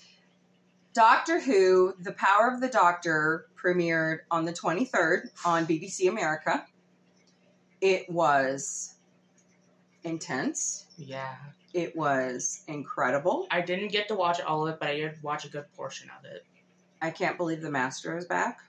Doctor 0.94 1.40
Who, 1.40 1.96
The 2.00 2.12
Power 2.12 2.52
of 2.54 2.62
the 2.62 2.68
Doctor 2.68 3.48
premiered 3.60 4.20
on 4.30 4.46
the 4.46 4.54
23rd 4.54 5.30
on 5.44 5.66
BBC 5.66 6.08
America. 6.08 6.64
It 7.82 8.08
was 8.08 8.94
intense. 10.04 10.86
yeah, 10.98 11.36
It 11.74 11.96
was 11.96 12.62
incredible. 12.68 13.48
I 13.50 13.62
didn't 13.62 13.92
get 13.92 14.08
to 14.10 14.15
watch 14.15 14.39
all 14.42 14.68
of 14.68 14.74
it, 14.74 14.80
but 14.80 14.89
I 14.89 14.96
did 14.98 15.22
watch 15.24 15.46
a 15.46 15.50
good 15.50 15.65
portion 15.74 16.10
of 16.20 16.25
it. 16.25 16.46
I 17.01 17.10
can't 17.12 17.38
believe 17.38 17.62
the 17.62 17.72
Master 17.72 18.15
is 18.18 18.25
back. 18.25 18.60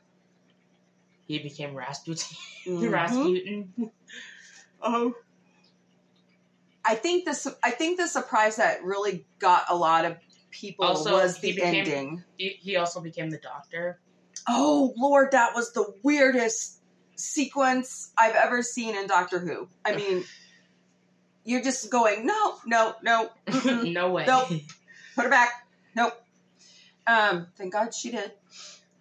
He 1.27 1.39
became 1.39 1.75
Rasputin. 1.75 2.37
Mhm. 2.67 2.91
Rasputin. 2.93 3.91
Oh. 4.81 5.15
I 6.85 6.95
think 6.95 7.25
the 7.27 7.35
su- 7.35 7.55
I 7.63 7.71
think 7.71 7.99
the 7.99 8.07
surprise 8.07 8.57
that 8.57 8.83
really 8.85 9.27
got 9.39 9.65
a 9.69 9.77
lot 9.77 10.05
of 10.07 10.17
people 10.51 10.87
Also, 10.87 11.13
was 11.13 11.37
he 11.37 11.51
the 11.53 11.57
became- 11.57 11.75
ending. 11.75 12.25
He, 12.39 12.49
he 12.61 12.77
also 12.77 13.01
became 13.01 13.29
the 13.31 13.39
Doctor. 13.39 14.01
Oh 14.49 14.93
Lord, 14.97 15.33
that 15.33 15.55
was 15.55 15.73
the 15.73 15.95
weirdest 16.03 16.81
sequence 17.17 18.13
I've 18.19 18.35
ever 18.35 18.63
seen 18.63 18.95
in 18.97 19.07
Doctor 19.07 19.39
Who. 19.39 19.69
I 19.85 19.95
mean, 19.97 20.25
you're 21.45 21.63
just 21.63 21.91
going, 21.91 22.27
no, 22.27 22.55
no, 22.67 22.95
no, 23.03 23.31
no 23.83 24.11
way. 24.13 24.25
Nope. 24.27 24.49
put 25.15 25.25
her 25.25 25.31
back, 25.31 25.67
nope. 25.95 26.13
Um, 27.07 27.47
thank 27.57 27.73
God 27.73 27.95
she 27.95 28.11
did. 28.11 28.33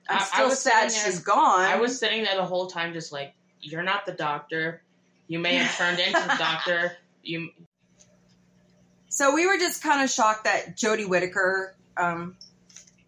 I'm 0.09 0.17
I- 0.17 0.21
I 0.21 0.23
still 0.25 0.49
was 0.49 0.59
sad 0.59 0.89
there- 0.89 1.05
she's 1.05 1.19
gone. 1.19 1.61
I 1.61 1.77
was 1.77 1.97
sitting 1.97 2.23
there 2.23 2.35
the 2.35 2.45
whole 2.45 2.67
time, 2.67 2.93
just 2.93 3.11
like, 3.11 3.33
you're 3.61 3.83
not 3.83 4.05
the 4.05 4.11
Doctor. 4.11 4.81
You 5.27 5.39
may 5.39 5.55
have 5.55 5.75
turned 5.77 5.99
into 5.99 6.19
the 6.19 6.35
Doctor. 6.37 6.97
You 7.23 7.49
So 9.07 9.33
we 9.33 9.45
were 9.47 9.57
just 9.57 9.81
kind 9.81 10.03
of 10.03 10.09
shocked 10.09 10.43
that 10.43 10.75
Jodie 10.75 11.07
Whittaker 11.07 11.75
um, 11.95 12.35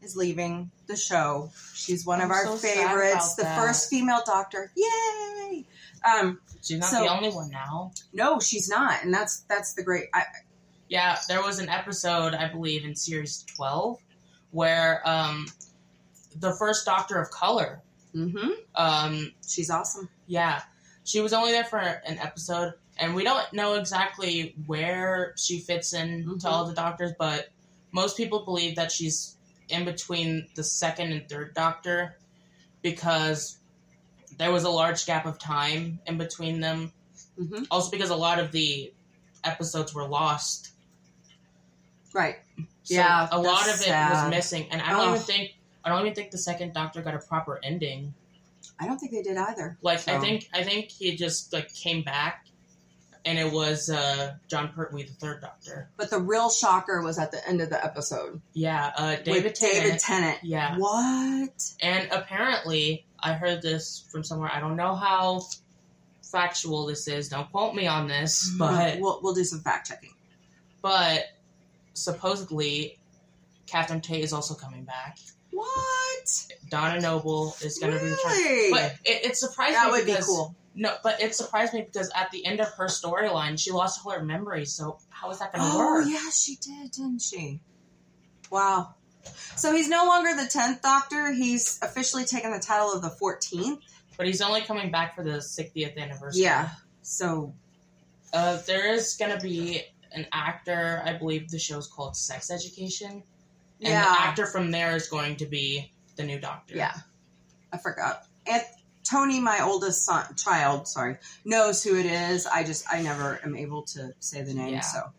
is 0.01 0.15
leaving 0.15 0.71
the 0.87 0.95
show. 0.95 1.51
She's 1.73 2.05
one 2.05 2.19
of 2.21 2.25
I'm 2.25 2.31
our 2.31 2.45
so 2.45 2.55
favorites, 2.55 3.35
the 3.35 3.43
that. 3.43 3.59
first 3.59 3.89
female 3.89 4.21
doctor. 4.25 4.71
Yay! 4.77 5.65
Um, 6.05 6.39
she's 6.61 6.79
not 6.79 6.89
So- 6.91 7.01
the 7.01 7.07
only 7.09 7.29
one 7.29 7.49
now. 7.49 7.91
no, 8.13 8.39
she's 8.39 8.69
not, 8.69 9.03
and 9.03 9.13
that's 9.13 9.41
that's 9.49 9.73
the 9.73 9.83
great. 9.83 10.05
I, 10.13 10.23
Yeah, 10.87 11.17
there 11.27 11.41
was 11.41 11.57
an 11.59 11.67
episode, 11.69 12.33
I 12.35 12.47
believe, 12.49 12.85
in 12.85 12.95
series 12.95 13.43
twelve, 13.55 13.99
where 14.51 15.01
um, 15.07 15.47
the 16.35 16.53
first 16.57 16.85
Doctor 16.85 17.19
of 17.21 17.31
Color. 17.31 17.81
mm-hmm. 18.13 18.49
Um, 18.75 19.33
She's 19.47 19.69
awesome. 19.69 20.09
yeah, 20.27 20.61
she 21.03 21.19
was 21.21 21.33
only 21.33 21.51
there 21.51 21.63
for 21.65 21.79
an 21.79 22.17
episode, 22.19 22.73
and 22.97 23.15
we 23.15 23.23
don't 23.23 23.51
know 23.51 23.73
exactly 23.75 24.55
where 24.67 25.33
she 25.37 25.59
fits 25.59 25.93
in 25.93 26.23
Mhm. 26.25 26.39
to 26.41 26.49
all 26.49 26.65
the 26.65 26.73
Doctors, 26.73 27.13
but 27.17 27.49
most 27.91 28.15
people 28.15 28.45
believe 28.45 28.75
that 28.75 28.91
she's 28.91 29.37
in 29.69 29.85
between 29.85 30.47
the 30.55 30.63
second 30.63 31.11
and 31.13 31.27
third 31.27 31.53
Doctor 31.55 32.15
because 32.81 33.57
there 34.37 34.51
was 34.51 34.63
a 34.63 34.69
large 34.69 35.05
gap 35.05 35.25
of 35.25 35.39
time 35.39 35.99
in 36.05 36.17
between 36.17 36.59
them. 36.59 36.91
Mm-hmm. 37.39 37.63
Also, 37.71 37.91
because 37.91 38.09
a 38.09 38.15
lot 38.15 38.39
of 38.39 38.51
the 38.51 38.93
episodes 39.43 39.93
were 39.93 40.07
lost. 40.07 40.71
Right. 42.13 42.37
So 42.83 42.95
Yeah, 42.95 43.27
a 43.31 43.39
lot 43.39 43.67
of 43.67 43.75
it 43.75 43.83
sad. 43.85 44.23
was 44.25 44.29
missing, 44.31 44.67
and 44.71 44.81
I 44.81 44.91
don't 44.91 45.09
even 45.09 45.21
think 45.21 45.55
I 45.83 45.89
don't 45.89 46.01
even 46.01 46.15
think 46.15 46.31
the 46.31 46.37
second 46.37 46.73
Doctor 46.73 47.01
got 47.01 47.13
a 47.15 47.19
proper 47.19 47.59
ending. 47.63 48.13
I 48.79 48.87
don't 48.87 48.97
think 48.97 49.11
they 49.11 49.21
did 49.21 49.37
either. 49.37 49.77
Like 49.81 50.07
I 50.07 50.19
think 50.19 50.49
I 50.53 50.63
think 50.63 50.89
he 50.91 51.15
just 51.15 51.51
like 51.53 51.73
came 51.73 52.03
back, 52.03 52.47
and 53.25 53.37
it 53.37 53.51
was 53.51 53.89
uh, 53.89 54.35
Jon 54.47 54.69
Pertwee, 54.69 55.03
the 55.03 55.13
third 55.13 55.41
Doctor. 55.41 55.89
But 55.97 56.09
the 56.09 56.19
real 56.19 56.49
shocker 56.49 57.01
was 57.01 57.17
at 57.19 57.31
the 57.31 57.45
end 57.47 57.61
of 57.61 57.69
the 57.69 57.83
episode. 57.83 58.41
Yeah, 58.53 58.91
uh, 58.97 59.15
David 59.17 59.55
Tennant. 59.55 59.83
David 59.83 59.99
Tennant. 59.99 60.37
Yeah, 60.43 60.77
What? 60.77 61.73
and 61.81 62.07
apparently 62.11 63.05
I 63.25 63.33
heard 63.33 63.61
this 63.61 64.05
from 64.11 64.23
somewhere. 64.23 64.51
I 64.53 64.59
don't 64.59 64.75
know 64.75 64.95
how 64.95 65.41
factual 66.31 66.85
this 66.85 67.07
is. 67.07 67.29
Don't 67.29 67.51
quote 67.51 67.73
me 67.75 67.87
on 67.87 68.07
this, 68.07 68.49
mm-hmm. 68.49 68.59
but 68.59 68.99
we'll 68.99 69.19
we'll 69.23 69.33
do 69.33 69.43
some 69.43 69.59
fact 69.61 69.87
checking. 69.89 70.13
but 70.81 71.25
supposedly 71.93 72.99
Catherine 73.67 74.01
Tate 74.01 74.23
is 74.23 74.33
also 74.33 74.53
coming 74.53 74.83
back. 74.83 75.17
What? 75.51 76.45
Donna 76.69 76.99
Noble 77.01 77.55
is 77.63 77.77
going 77.79 77.93
to 77.93 77.99
be. 77.99 78.05
Really? 78.05 78.71
But 78.71 78.95
it, 79.05 79.25
it 79.31 79.37
surprised 79.37 79.75
that 79.75 79.85
me 79.85 79.91
That 79.91 79.97
would 79.97 80.05
be 80.05 80.11
because 80.11 80.25
cool. 80.27 80.55
no, 80.75 80.93
but 81.03 81.21
it 81.21 81.33
surprised 81.33 81.73
me 81.73 81.81
because 81.83 82.11
at 82.15 82.29
the 82.31 82.45
end 82.45 82.59
of 82.59 82.67
her 82.73 82.87
storyline, 82.87 83.57
she 83.59 83.71
lost 83.71 84.01
all 84.05 84.11
her 84.11 84.23
memories. 84.23 84.73
So 84.73 84.97
how 85.09 85.31
is 85.31 85.39
that 85.39 85.53
going 85.53 85.63
to 85.63 85.71
Oh 85.73 85.77
work? 85.77 86.05
yeah, 86.07 86.29
she 86.31 86.57
did, 86.57 86.91
didn't 86.91 87.21
she? 87.21 87.61
Wow. 88.51 88.95
So 89.55 89.73
he's 89.73 89.87
no 89.89 90.05
longer 90.05 90.35
the 90.35 90.47
tenth 90.49 90.81
Doctor. 90.81 91.31
He's 91.31 91.79
officially 91.81 92.25
taken 92.25 92.51
the 92.51 92.59
title 92.59 92.91
of 92.91 93.01
the 93.01 93.09
fourteenth. 93.09 93.79
But 94.17 94.27
he's 94.27 94.41
only 94.41 94.61
coming 94.61 94.91
back 94.91 95.13
for 95.15 95.23
the 95.23 95.37
60th 95.39 95.97
anniversary. 95.97 96.43
Yeah. 96.43 96.69
So 97.01 97.53
Uh, 98.33 98.57
there 98.65 98.93
is 98.93 99.15
gonna 99.15 99.39
be 99.39 99.81
an 100.11 100.25
actor. 100.33 101.01
I 101.05 101.13
believe 101.13 101.49
the 101.49 101.59
show's 101.59 101.87
called 101.87 102.17
Sex 102.17 102.49
Education, 102.51 103.11
and 103.11 103.23
the 103.79 103.89
Yeah. 103.89 104.15
actor 104.19 104.45
from 104.45 104.71
there 104.71 104.95
is 104.95 105.07
going 105.07 105.37
to 105.37 105.45
be 105.45 105.93
the 106.17 106.23
new 106.23 106.39
Doctor. 106.39 106.75
Yeah. 106.75 106.95
I 107.71 107.77
forgot. 107.77 108.25
And 108.45 108.63
Tony, 109.03 109.39
my 109.39 109.61
oldest 109.61 110.03
son, 110.05 110.35
child, 110.35 110.87
sorry, 110.87 111.17
knows 111.45 111.83
who 111.83 111.95
it 111.97 112.05
is. 112.05 112.45
I 112.47 112.63
just, 112.63 112.85
I 112.91 113.01
never 113.01 113.39
am 113.43 113.55
able 113.55 113.83
to 113.83 114.13
say 114.19 114.41
the 114.41 114.53
name. 114.53 114.73
Yeah. 114.73 114.79
So, 114.81 115.11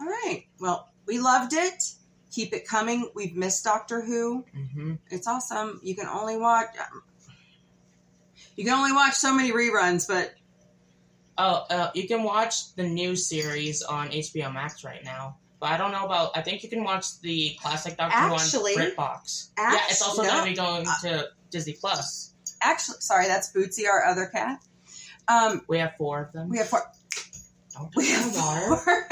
all 0.00 0.06
right. 0.06 0.44
Well, 0.60 0.92
we 1.06 1.18
loved 1.18 1.52
it. 1.54 1.82
Keep 2.38 2.52
it 2.54 2.68
coming. 2.68 3.10
We've 3.16 3.34
missed 3.34 3.64
Doctor 3.64 4.00
Who. 4.00 4.44
hmm 4.54 4.94
It's 5.10 5.26
awesome. 5.26 5.80
You 5.82 5.96
can 5.96 6.06
only 6.06 6.36
watch. 6.36 6.68
You 8.54 8.64
can 8.64 8.74
only 8.74 8.92
watch 8.92 9.14
so 9.14 9.34
many 9.34 9.50
reruns, 9.50 10.06
but 10.06 10.34
Oh, 11.36 11.64
uh, 11.70 11.90
you 11.94 12.06
can 12.06 12.22
watch 12.22 12.74
the 12.76 12.84
new 12.84 13.16
series 13.16 13.82
on 13.82 14.08
HBO 14.10 14.52
Max 14.54 14.84
right 14.84 15.02
now. 15.04 15.38
But 15.58 15.70
I 15.72 15.76
don't 15.76 15.90
know 15.90 16.04
about. 16.04 16.36
I 16.36 16.42
think 16.42 16.62
you 16.62 16.68
can 16.68 16.84
watch 16.84 17.20
the 17.22 17.56
classic 17.60 17.96
Doctor 17.96 18.14
Actually- 18.16 18.74
Who 18.76 18.82
on 18.82 18.90
BritBox. 18.92 19.48
yeah, 19.58 19.80
it's 19.88 20.00
also 20.02 20.22
actu- 20.22 20.32
going 20.32 20.44
to 20.44 20.50
be 20.50 20.56
going 20.56 20.86
uh, 20.88 20.98
to 21.02 21.28
Disney 21.50 21.72
Plus. 21.80 22.34
actually, 22.62 22.98
sorry, 23.00 23.26
that's 23.26 23.52
Bootsy, 23.52 23.88
our 23.92 24.04
other 24.04 24.26
cat. 24.26 24.60
Um, 25.26 25.62
We 25.68 25.78
have 25.78 25.94
four 25.98 26.22
of 26.22 26.32
them. 26.32 26.48
we 26.50 26.58
have 26.58 26.68
four. 26.68 26.82
Don't 27.74 27.90
We 27.96 28.08
have 28.12 28.36
water. 28.36 28.76
four. 28.76 29.08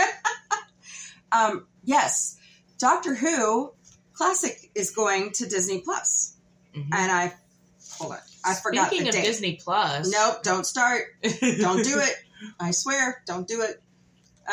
um, 1.32 1.66
yes, 1.84 2.36
Doctor 2.78 3.14
Who 3.14 3.72
Classic 4.12 4.70
is 4.74 4.90
going 4.90 5.32
to 5.32 5.46
Disney 5.48 5.80
Plus, 5.80 6.34
Mhm. 6.74 6.88
and 6.92 7.12
I 7.12 7.34
hold 7.98 8.12
on, 8.12 8.18
I 8.44 8.54
forgot 8.54 8.88
Speaking 8.88 9.04
the 9.04 9.08
of 9.10 9.14
date. 9.16 9.24
Disney 9.24 9.56
Plus, 9.62 10.10
Nope, 10.10 10.42
don't 10.42 10.64
start. 10.66 11.04
Don't 11.22 11.82
do 11.84 11.98
it. 12.00 12.14
I 12.60 12.70
swear, 12.70 13.22
don't 13.26 13.46
do 13.48 13.62
it. 13.62 13.82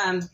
Um, 0.02 0.28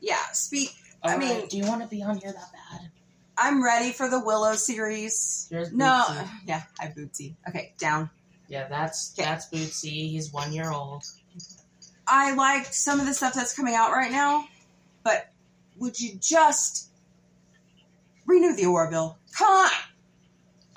yeah, 0.00 0.22
speak. 0.32 0.74
I 1.02 1.14
Alright, 1.14 1.28
mean- 1.38 1.48
do 1.48 1.58
you 1.58 1.66
want 1.66 1.82
to 1.82 1.88
be 1.88 2.02
on 2.02 2.16
here 2.18 2.32
that 2.32 2.52
bad? 2.52 2.90
I'm 3.36 3.64
ready 3.64 3.92
for 3.92 4.08
the 4.08 4.20
Willow 4.20 4.54
series. 4.56 5.46
Here's 5.50 5.72
No, 5.72 6.04
Bootsy. 6.08 6.28
yeah, 6.46 6.62
I 6.78 6.86
Bootsy. 6.88 7.34
Okay, 7.48 7.74
down. 7.78 8.10
Yeah, 8.48 8.68
that's 8.68 9.12
Okay. 9.14 9.24
that's 9.28 9.46
Bootsy. 9.48 10.10
He's 10.10 10.30
one 10.32 10.52
year 10.52 10.70
old. 10.70 11.04
I 12.06 12.34
liked 12.34 12.74
some 12.74 13.00
of 13.00 13.06
the 13.06 13.14
stuff 13.14 13.32
that's 13.34 13.54
coming 13.54 13.74
out 13.74 13.90
right 13.92 14.12
now, 14.12 14.46
but 15.02 15.30
would 15.78 15.98
you 15.98 16.14
just 16.20 16.88
renew 18.26 18.54
the 18.54 18.66
Orville? 18.66 19.18
Come 19.36 19.50
on. 19.50 19.70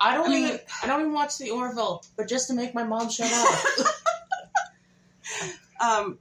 I 0.00 0.14
don't 0.14 0.26
I 0.26 0.30
mean- 0.30 0.44
even 0.48 0.60
I 0.82 0.86
don't 0.86 1.00
even 1.00 1.12
watch 1.12 1.38
the 1.38 1.50
Orville, 1.50 2.02
but 2.16 2.28
just 2.28 2.48
to 2.48 2.54
make 2.54 2.74
my 2.74 2.84
mom 2.84 3.08
shut 3.10 3.30
up. 3.32 3.86
Um, 5.78 6.18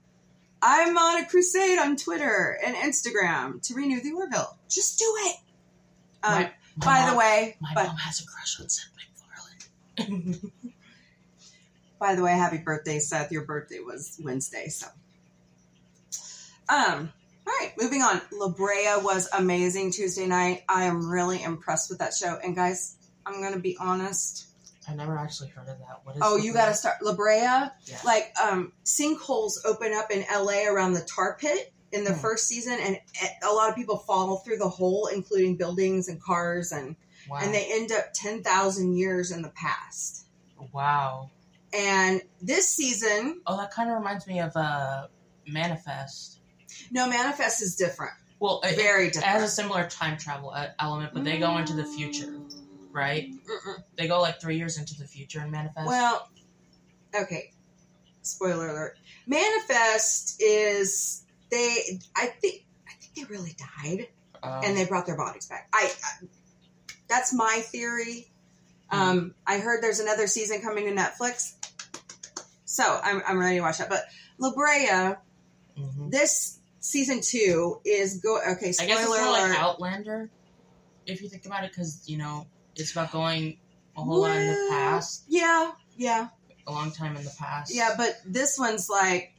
I'm 0.62 0.98
on 0.98 1.24
a 1.24 1.26
crusade 1.28 1.80
on 1.80 1.96
Twitter 1.96 2.58
and 2.66 2.76
Instagram 2.76 3.62
to 3.68 3.74
renew 3.74 4.02
the 4.02 4.12
Orville. 4.12 4.58
Just 4.70 5.00
do 5.00 5.06
it. 5.20 5.36
Um, 6.24 6.34
My- 6.34 6.52
my 6.78 6.86
by 6.86 7.00
mom- 7.02 7.10
the 7.12 7.18
way, 7.18 7.58
my 7.62 7.72
but 7.74 7.88
mom 7.88 7.96
has 7.96 8.20
a 8.20 8.26
crush 8.26 8.60
on 8.60 8.68
Seth 8.68 8.90
MacFarlane. 9.98 10.52
by 12.00 12.16
the 12.16 12.22
way, 12.22 12.32
happy 12.34 12.58
birthday, 12.58 13.00
Seth. 13.00 13.32
Your 13.32 13.46
birthday 13.46 13.80
was 13.80 14.20
Wednesday, 14.22 14.68
so. 14.68 14.88
Um. 16.68 17.14
All 17.48 17.54
right, 17.60 17.72
moving 17.80 18.02
on. 18.02 18.22
La 18.32 18.50
Brea 18.50 18.96
was 19.04 19.30
amazing 19.38 19.92
Tuesday 19.92 20.26
night. 20.26 20.64
I 20.68 20.86
am 20.86 21.08
really 21.10 21.44
impressed 21.44 21.90
with 21.90 22.00
that 22.00 22.14
show. 22.14 22.38
And 22.44 22.56
guys, 22.56 22.98
I'm 23.26 23.42
gonna 23.42 23.60
be 23.60 23.78
honest. 23.80 24.48
I 24.88 24.94
never 24.96 25.18
actually 25.18 25.50
heard 25.50 25.68
of 25.68 25.80
that. 25.80 26.02
What 26.04 26.16
is? 26.16 26.22
Oh, 26.24 26.38
the 26.38 26.44
you 26.44 26.54
got 26.54 26.68
to 26.68 26.74
start 26.76 26.98
La 27.02 27.16
Brea. 27.16 27.40
Yeah. 27.42 27.72
Like 28.04 28.32
um, 28.42 28.72
sinkholes 28.84 29.54
open 29.66 29.94
up 29.94 30.12
in 30.12 30.24
LA 30.32 30.66
around 30.68 30.94
the 30.94 31.02
tar 31.02 31.38
pit 31.40 31.72
in 31.92 32.04
the 32.04 32.14
Hmm. 32.14 32.20
first 32.20 32.48
season, 32.48 32.78
and 32.80 32.98
a 33.44 33.52
lot 33.54 33.70
of 33.70 33.76
people 33.76 33.98
fall 33.98 34.38
through 34.38 34.58
the 34.58 34.70
hole, 34.70 35.08
including 35.08 35.56
buildings 35.56 36.08
and 36.08 36.22
cars, 36.22 36.72
and 36.72 36.96
Wow. 37.28 37.40
and 37.42 37.52
they 37.54 37.66
end 37.72 37.92
up 37.92 38.14
ten 38.14 38.44
thousand 38.44 38.96
years 38.98 39.32
in 39.32 39.42
the 39.42 39.50
past. 39.50 40.26
wow. 40.72 41.30
And 41.74 42.22
this 42.42 42.70
season, 42.74 43.42
Oh, 43.48 43.58
that 43.58 43.72
kind 43.72 43.90
of 43.90 43.98
reminds 43.98 44.28
me 44.28 44.40
of 44.40 44.56
uh, 44.56 45.08
Manifest. 45.48 46.40
No, 46.92 47.08
Manifest 47.08 47.62
is 47.62 47.76
different, 47.76 48.14
Well, 48.40 48.62
it, 48.64 48.76
very 48.76 49.08
different. 49.08 49.28
it 49.28 49.30
has 49.30 49.44
a 49.44 49.48
similar 49.48 49.88
time 49.90 50.18
travel 50.18 50.52
uh, 50.52 50.68
element, 50.80 51.14
but 51.14 51.24
they 51.24 51.38
go 51.38 51.58
into 51.58 51.74
the 51.74 51.86
future, 51.86 52.34
right? 52.92 53.30
Mm-mm. 53.32 53.84
They 53.98 54.08
go 54.08 54.22
like 54.22 54.40
three 54.42 54.58
years 54.58 54.78
into 54.78 54.98
the 54.98 55.06
future 55.06 55.42
in 55.42 55.52
Manifest. 55.52 55.88
Well, 55.88 56.30
okay. 57.20 57.52
Spoiler 58.22 58.70
alert. 58.70 58.98
Manifest 59.28 60.42
is 60.42 61.24
they. 61.52 62.00
I 62.16 62.26
think. 62.28 62.66
I 62.88 62.92
think 63.00 63.14
they 63.16 63.24
really 63.34 63.56
died. 63.58 64.08
Um, 64.42 64.62
and 64.64 64.78
they 64.78 64.86
brought 64.86 65.06
their 65.06 65.18
bodies 65.18 65.48
back. 65.48 65.68
I, 65.74 65.92
I 66.04 66.26
that's 67.08 67.34
my 67.34 67.62
theory. 67.66 68.32
Um, 68.92 69.34
I 69.46 69.58
heard 69.60 69.82
there's 69.84 70.00
another 70.00 70.28
season 70.28 70.62
coming 70.62 70.86
to 70.86 70.92
Netflix, 71.02 71.54
so 72.66 73.00
I'm 73.04 73.22
I'm 73.28 73.40
ready 73.40 73.56
to 73.58 73.62
watch 73.62 73.80
that. 73.80 73.90
But 73.90 74.06
La 74.38 74.54
Brea, 74.54 75.16
mhm. 75.80 76.12
this 76.12 76.55
season 76.86 77.22
two 77.22 77.80
is 77.84 78.20
go. 78.20 78.38
Okay, 78.38 78.74
I 78.80 78.86
guess 78.86 79.02
spoiler 79.02 79.18
it's 79.18 79.26
more 79.26 79.38
alert. 79.38 79.50
like 79.50 79.60
Outlander, 79.60 80.30
if 81.06 81.22
you 81.22 81.30
think 81.30 81.46
about 81.46 81.64
it, 81.64 81.72
because 81.72 82.04
you 82.08 82.18
know 82.18 82.46
it's 82.76 82.92
about 82.92 83.12
going 83.12 83.58
a 83.98 84.02
whole 84.02 84.22
lot 84.22 84.36
in 84.36 84.48
the 84.48 84.68
past, 84.70 85.24
yeah, 85.28 85.72
yeah, 85.98 86.28
a 86.68 86.72
long 86.72 86.92
time 86.92 87.16
in 87.16 87.24
the 87.24 87.36
past. 87.38 87.74
yeah. 87.74 87.94
But 87.98 88.18
this 88.26 88.58
one's 88.58 88.90
like 88.90 89.34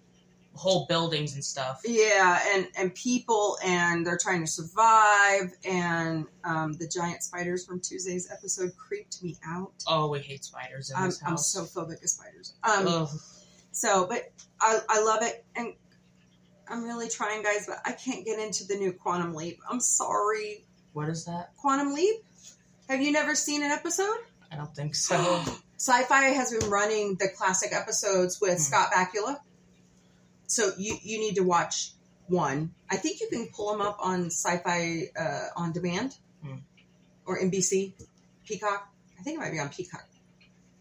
whole 0.55 0.87
buildings 0.87 1.35
and 1.35 1.45
stuff. 1.45 1.83
yeah, 1.85 2.41
and 2.55 2.69
and 2.77 2.95
people, 2.95 3.59
and 3.65 4.07
they're 4.07 4.19
trying 4.21 4.41
to 4.41 4.51
survive, 4.51 5.53
and 5.65 6.27
um, 6.45 6.73
the 6.75 6.89
giant 6.89 7.23
spiders 7.23 7.65
from 7.65 7.81
Tuesday's 7.81 8.31
episode 8.31 8.73
creeped 8.77 9.23
me 9.23 9.37
out. 9.47 9.73
Oh, 9.87 10.09
we 10.09 10.19
hate 10.19 10.45
spiders 10.45 10.93
I'm, 10.95 11.13
I'm 11.25 11.37
so 11.37 11.65
phobic 11.65 12.03
of 12.03 12.11
spiders. 12.11 12.55
Um. 12.63 13.09
So, 13.73 14.07
but 14.07 14.33
I, 14.59 14.79
I 14.89 15.05
love 15.05 15.19
it, 15.21 15.45
and 15.55 15.75
I'm 16.69 16.83
really 16.85 17.09
trying, 17.09 17.43
guys, 17.43 17.67
but 17.67 17.79
I 17.85 17.93
can't 17.93 18.25
get 18.25 18.39
into 18.39 18.67
the 18.67 18.75
new 18.77 18.93
Quantum 18.93 19.35
Leap. 19.35 19.59
I'm 19.71 19.81
sorry. 19.81 20.65
What 20.93 21.09
is 21.09 21.25
that? 21.27 21.53
Quantum 21.57 21.95
Leap? 21.95 22.17
Have 22.89 23.01
you 23.01 23.13
never 23.13 23.35
seen 23.35 23.63
an 23.63 23.71
episode? 23.71 24.17
I 24.51 24.57
don't 24.57 24.75
think 24.75 24.95
so. 25.09 25.43
Sci-Fi 25.79 26.23
has 26.29 26.53
been 26.57 26.71
running 26.71 27.17
the 27.17 27.29
classic 27.29 27.73
episodes 27.73 28.41
with 28.41 28.55
Hmm. 28.55 28.63
Scott 28.63 28.91
Bakula, 28.93 29.39
so 30.47 30.71
you 30.79 30.97
you 31.03 31.19
need 31.19 31.35
to 31.37 31.43
watch 31.43 31.93
one. 32.29 32.73
I 32.91 32.97
think 32.97 33.21
you 33.21 33.29
can 33.29 33.49
pull 33.49 33.71
them 33.73 33.81
up 33.83 33.99
on 34.01 34.27
Sci-Fi 34.27 35.11
uh, 35.19 35.49
on 35.57 35.73
demand 35.73 36.17
Hmm. 36.43 36.57
or 37.27 37.39
NBC, 37.39 37.93
Peacock. 38.47 38.89
I 39.19 39.23
think 39.23 39.37
it 39.37 39.41
might 39.41 39.53
be 39.53 39.59
on 39.61 39.69
Peacock, 39.69 40.07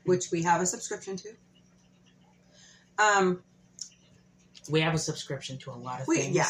which 0.06 0.32
we 0.32 0.44
have 0.44 0.62
a 0.62 0.66
subscription 0.66 1.18
to. 1.18 1.30
Um, 2.98 3.44
we 4.70 4.82
have 4.82 4.94
a 4.94 4.98
subscription 4.98 5.58
to 5.60 5.72
a 5.72 5.74
lot 5.76 6.02
of 6.02 6.08
We, 6.08 6.18
things. 6.18 6.36
yeah. 6.36 6.50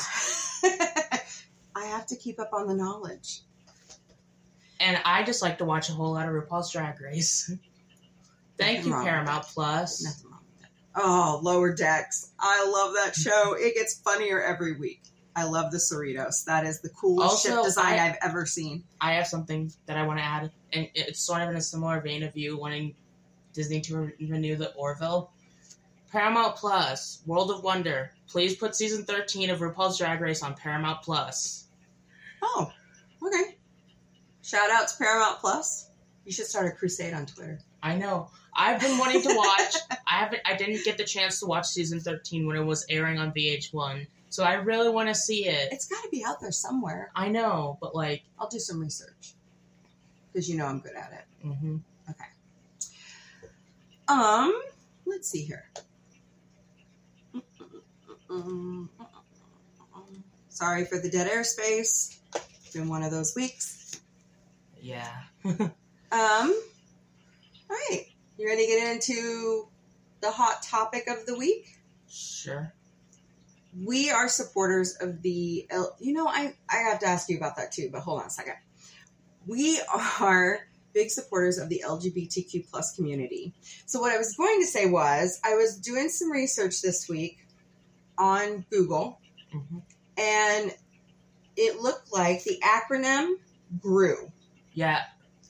I 1.76 1.86
have 1.86 2.06
to 2.08 2.16
keep 2.16 2.40
up 2.40 2.52
on 2.54 2.68
the 2.68 2.74
knowledge. 2.74 3.42
And 4.80 5.00
I 5.06 5.24
just 5.24 5.42
like 5.42 5.58
to 5.60 5.66
watch 5.66 5.90
a 5.90 5.94
whole 5.94 6.14
lot 6.14 6.28
of 6.28 6.34
RuPaul's 6.34 6.72
Drag 6.72 7.00
Race. 7.02 7.52
Thank 8.58 8.80
Nothing 8.86 8.92
you, 8.94 9.04
Paramount 9.04 9.44
Plus. 9.46 10.04
Nothing 10.04 10.32
wrong 10.32 10.40
with 10.54 10.62
that. 10.62 10.70
Oh, 10.96 11.40
Lower 11.44 11.74
Decks. 11.74 12.32
I 12.40 12.66
love 12.70 12.94
that 12.94 13.16
show. 13.16 13.54
It 13.58 13.76
gets 13.76 13.96
funnier 14.00 14.42
every 14.42 14.74
week. 14.78 15.02
I 15.36 15.44
love 15.44 15.72
the 15.72 15.78
Cerritos. 15.78 16.46
That 16.46 16.66
is 16.66 16.80
the 16.80 16.88
coolest 16.90 17.44
ship 17.44 17.62
design 17.64 18.00
I- 18.00 18.10
I've 18.12 18.18
ever 18.22 18.46
seen. 18.46 18.86
I 19.02 19.16
have 19.16 19.28
something 19.28 19.74
that 19.86 19.98
I 19.98 20.08
want 20.08 20.20
to 20.20 20.24
add, 20.24 20.52
and 20.72 20.88
it's 20.96 21.20
sort 21.20 21.42
of 21.42 21.50
in 21.50 21.58
a 21.58 21.62
similar 21.62 22.00
vein 22.00 22.24
of 22.24 22.38
you 22.38 22.58
wanting 22.58 22.96
Disney 23.54 23.82
to 23.82 23.98
re- 23.98 24.14
renew 24.30 24.56
the 24.56 24.74
Orville. 24.76 25.32
Paramount 26.16 26.56
Plus, 26.56 27.22
World 27.26 27.52
of 27.52 27.62
Wonder. 27.62 28.10
Please 28.30 28.56
put 28.56 28.74
season 28.74 29.04
13 29.04 29.50
of 29.50 29.60
RuPaul's 29.60 29.98
Drag 29.98 30.22
Race 30.22 30.44
on 30.44 30.54
Paramount 30.56 31.02
Plus. 31.02 31.66
Oh, 32.42 32.72
okay. 33.22 33.58
Shout 34.42 34.72
out 34.72 34.88
to 34.88 34.98
Paramount 34.98 35.40
Plus. 35.40 35.90
You 36.24 36.32
should 36.32 36.46
start 36.46 36.68
a 36.68 36.72
crusade 36.72 37.14
on 37.14 37.26
Twitter. 37.26 37.60
I 37.84 37.98
know. 37.98 38.30
I've 38.56 38.80
been 38.80 38.98
wanting 38.98 39.24
to 39.24 39.36
watch. 39.36 39.76
I 40.08 40.20
haven't. 40.20 40.42
I 40.46 40.56
didn't 40.56 40.86
get 40.86 40.98
the 40.98 41.04
chance 41.04 41.42
to 41.42 41.48
watch 41.48 41.66
season 41.66 42.00
13 42.00 42.48
when 42.48 42.56
it 42.56 42.64
was 42.64 42.86
airing 42.90 43.20
on 43.20 43.34
VH1, 43.34 44.08
so 44.30 44.46
I 44.46 44.54
really 44.54 44.88
want 44.90 45.10
to 45.10 45.16
see 45.16 45.50
it. 45.50 45.68
It's 45.74 45.86
got 45.86 46.02
to 46.02 46.10
be 46.12 46.24
out 46.24 46.40
there 46.40 46.54
somewhere. 46.54 47.12
I 47.14 47.28
know, 47.28 47.78
but 47.82 47.94
like, 47.94 48.24
I'll 48.40 48.48
do 48.48 48.60
some 48.60 48.80
research 48.80 49.34
because 50.32 50.50
you 50.50 50.56
know 50.56 50.66
I'm 50.66 50.80
good 50.80 50.96
at 50.96 51.12
it. 51.12 51.46
hmm 51.46 51.78
Okay. 52.10 52.24
Um, 54.08 54.58
let's 55.06 55.28
see 55.28 55.44
here. 55.44 55.66
Sorry 60.50 60.86
for 60.86 61.00
the 61.00 61.10
dead 61.10 61.30
airspace. 61.30 62.18
It's 62.36 62.72
been 62.74 62.88
one 62.90 63.04
of 63.04 63.12
those 63.12 63.34
weeks. 63.36 64.00
yeah. 64.82 65.12
Um, 66.12 66.22
all 67.70 67.76
right. 67.76 68.06
You 68.38 68.48
ready 68.48 68.66
to 68.68 68.72
get 68.72 68.92
into 68.94 69.68
the 70.22 70.32
hot 70.32 70.64
topic 70.64 71.08
of 71.10 71.26
the 71.26 71.38
week? 71.38 71.78
Sure. 72.08 72.74
we 73.84 74.12
are 74.12 74.30
supporters 74.30 74.96
of 75.02 75.22
the. 75.24 75.68
L- 75.72 75.94
You 76.00 76.14
know, 76.14 76.26
I 76.28 76.54
I 76.70 76.78
have 76.90 77.00
to 77.00 77.08
ask 77.08 77.28
you 77.30 77.36
about 77.38 77.58
that 77.58 77.74
too. 77.74 77.90
But 77.92 78.02
hold 78.02 78.22
on 78.22 78.28
a 78.28 78.30
second. 78.30 78.54
We 79.46 79.82
are 80.22 80.60
big 80.94 81.10
supporters 81.10 81.58
of 81.58 81.68
the 81.68 81.84
LGBTQ 81.86 82.70
plus 82.70 82.96
community. 82.96 83.54
So 83.86 84.00
what 84.00 84.14
I 84.14 84.18
was 84.18 84.36
going 84.38 84.62
to 84.62 84.68
say 84.68 84.86
was 84.86 85.42
I 85.44 85.56
was 85.56 85.78
doing 85.78 86.08
some 86.08 86.32
research 86.32 86.82
this 86.82 87.10
week 87.10 87.45
on 88.18 88.66
Google, 88.70 89.20
Mhm. 89.54 89.82
and 90.18 90.76
it 91.56 91.80
looked 91.82 92.12
like 92.12 92.44
the 92.44 92.60
acronym 92.64 93.36
grew. 93.80 94.32
Yeah, 94.74 95.04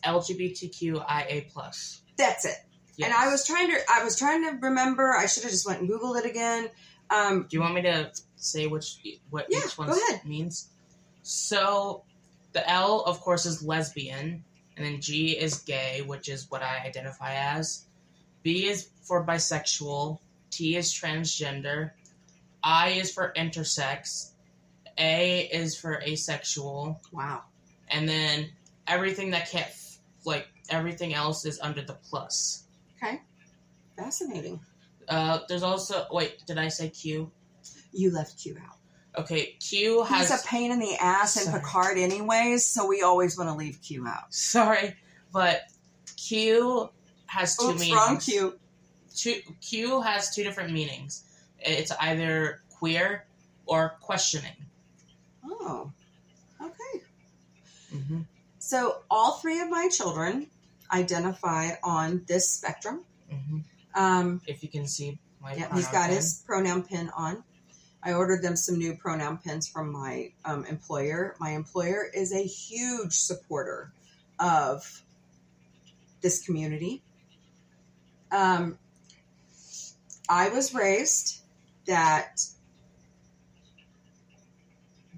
LGBTQIA 0.04 1.50
plus. 1.52 2.02
That's 2.18 2.46
it. 2.46 2.58
And 3.04 3.14
I 3.14 3.30
was 3.30 3.46
trying 3.46 3.70
to 3.72 3.80
I 3.90 4.04
was 4.04 4.18
trying 4.18 4.44
to 4.44 4.58
remember. 4.62 5.14
I 5.16 5.26
should 5.26 5.44
have 5.44 5.52
just 5.52 5.68
went 5.68 5.82
and 5.82 5.90
googled 5.90 6.18
it 6.20 6.26
again. 6.26 6.70
Um, 7.10 7.44
Do 7.50 7.58
you 7.58 7.62
want 7.62 7.76
me 7.76 7.82
to 7.84 8.12
say 8.38 8.68
which 8.68 8.98
what 9.30 9.48
Yeah, 9.50 9.60
each 9.66 9.78
one 9.78 9.92
means? 10.24 10.70
So 11.24 12.04
the 12.54 12.68
L, 12.70 13.02
of 13.02 13.20
course, 13.20 13.46
is 13.46 13.62
lesbian, 13.64 14.46
and 14.78 14.86
then 14.86 15.02
G 15.02 15.38
is 15.38 15.60
gay, 15.60 16.02
which 16.04 16.30
is 16.30 16.50
what 16.50 16.62
I 16.64 16.80
identify 16.86 17.34
as. 17.34 17.86
B 18.44 18.68
is 18.68 18.90
for 19.04 19.26
bisexual. 19.26 20.20
T 20.52 20.78
is 20.78 20.94
transgender. 20.94 21.92
I 22.66 22.90
is 22.90 23.14
for 23.14 23.32
intersex. 23.38 24.32
A 24.98 25.42
is 25.42 25.78
for 25.78 26.02
asexual, 26.02 27.00
wow. 27.12 27.44
and 27.90 28.08
then 28.08 28.50
everything 28.88 29.32
that 29.32 29.50
can't 29.50 29.68
f- 29.68 29.98
like 30.26 30.48
everything 30.70 31.14
else 31.14 31.46
is 31.46 31.60
under 31.62 31.82
the 31.82 31.94
plus. 31.94 32.64
Okay. 32.98 33.22
Fascinating. 33.98 34.62
Uh, 35.08 35.40
there's 35.48 35.64
also 35.64 36.08
wait, 36.12 36.46
did 36.48 36.58
I 36.58 36.70
say 36.70 36.90
Q? 36.90 37.30
You 37.92 38.12
left 38.12 38.40
Q 38.40 38.58
out. 38.66 38.78
Okay, 39.18 39.56
Q 39.60 40.04
has 40.04 40.30
He's 40.30 40.44
a 40.44 40.48
pain 40.48 40.72
in 40.72 40.80
the 40.80 40.96
ass 40.96 41.38
in 41.38 41.44
Sorry. 41.44 41.60
Picard, 41.60 41.98
anyways. 41.98 42.66
So 42.66 42.88
we 42.88 43.02
always 43.02 43.38
want 43.38 43.50
to 43.50 43.56
leave 43.56 43.80
Q 43.82 44.08
out. 44.08 44.34
Sorry, 44.34 44.96
but 45.32 45.62
Q 46.18 46.90
has 47.28 47.56
two 47.58 47.68
Oops, 47.68 47.80
meanings. 47.80 47.96
wrong 47.98 48.18
Q. 48.18 48.60
Two, 49.14 49.40
Q 49.62 50.02
has 50.02 50.34
two 50.34 50.44
different 50.44 50.72
meanings. 50.74 51.24
It's 51.66 51.92
either 51.92 52.62
queer 52.70 53.26
or 53.66 53.98
questioning. 54.02 54.56
Oh, 55.44 55.92
okay. 56.62 57.04
Mm-hmm. 57.94 58.22
So 58.60 59.02
all 59.10 59.34
three 59.34 59.60
of 59.62 59.70
my 59.70 59.90
children 59.90 60.48
identify 60.92 61.72
on 61.84 62.24
this 62.28 62.50
spectrum. 62.50 63.04
Mm-hmm. 63.32 63.60
Um, 63.96 64.42
If 64.48 64.64
you 64.64 64.70
can 64.70 64.88
see 64.88 65.18
my 65.42 65.54
yeah, 65.54 65.68
pronoun 65.68 65.78
he's 65.78 65.88
got 65.88 66.08
pen. 66.08 66.16
his 66.16 66.44
pronoun 66.46 66.84
pin 66.84 67.10
on. 67.16 67.44
I 68.04 68.14
ordered 68.14 68.44
them 68.44 68.56
some 68.56 68.78
new 68.78 68.96
pronoun 68.96 69.40
pins 69.40 69.68
from 69.68 69.92
my 69.92 70.32
um, 70.44 70.66
employer. 70.66 71.36
My 71.40 71.52
employer 71.52 72.06
is 72.14 72.34
a 72.34 72.44
huge 72.44 73.14
supporter 73.14 73.92
of 74.40 75.04
this 76.22 76.46
community. 76.46 77.02
Um, 78.32 78.78
I 80.30 80.50
was 80.50 80.74
raised 80.74 81.35
that 81.86 82.42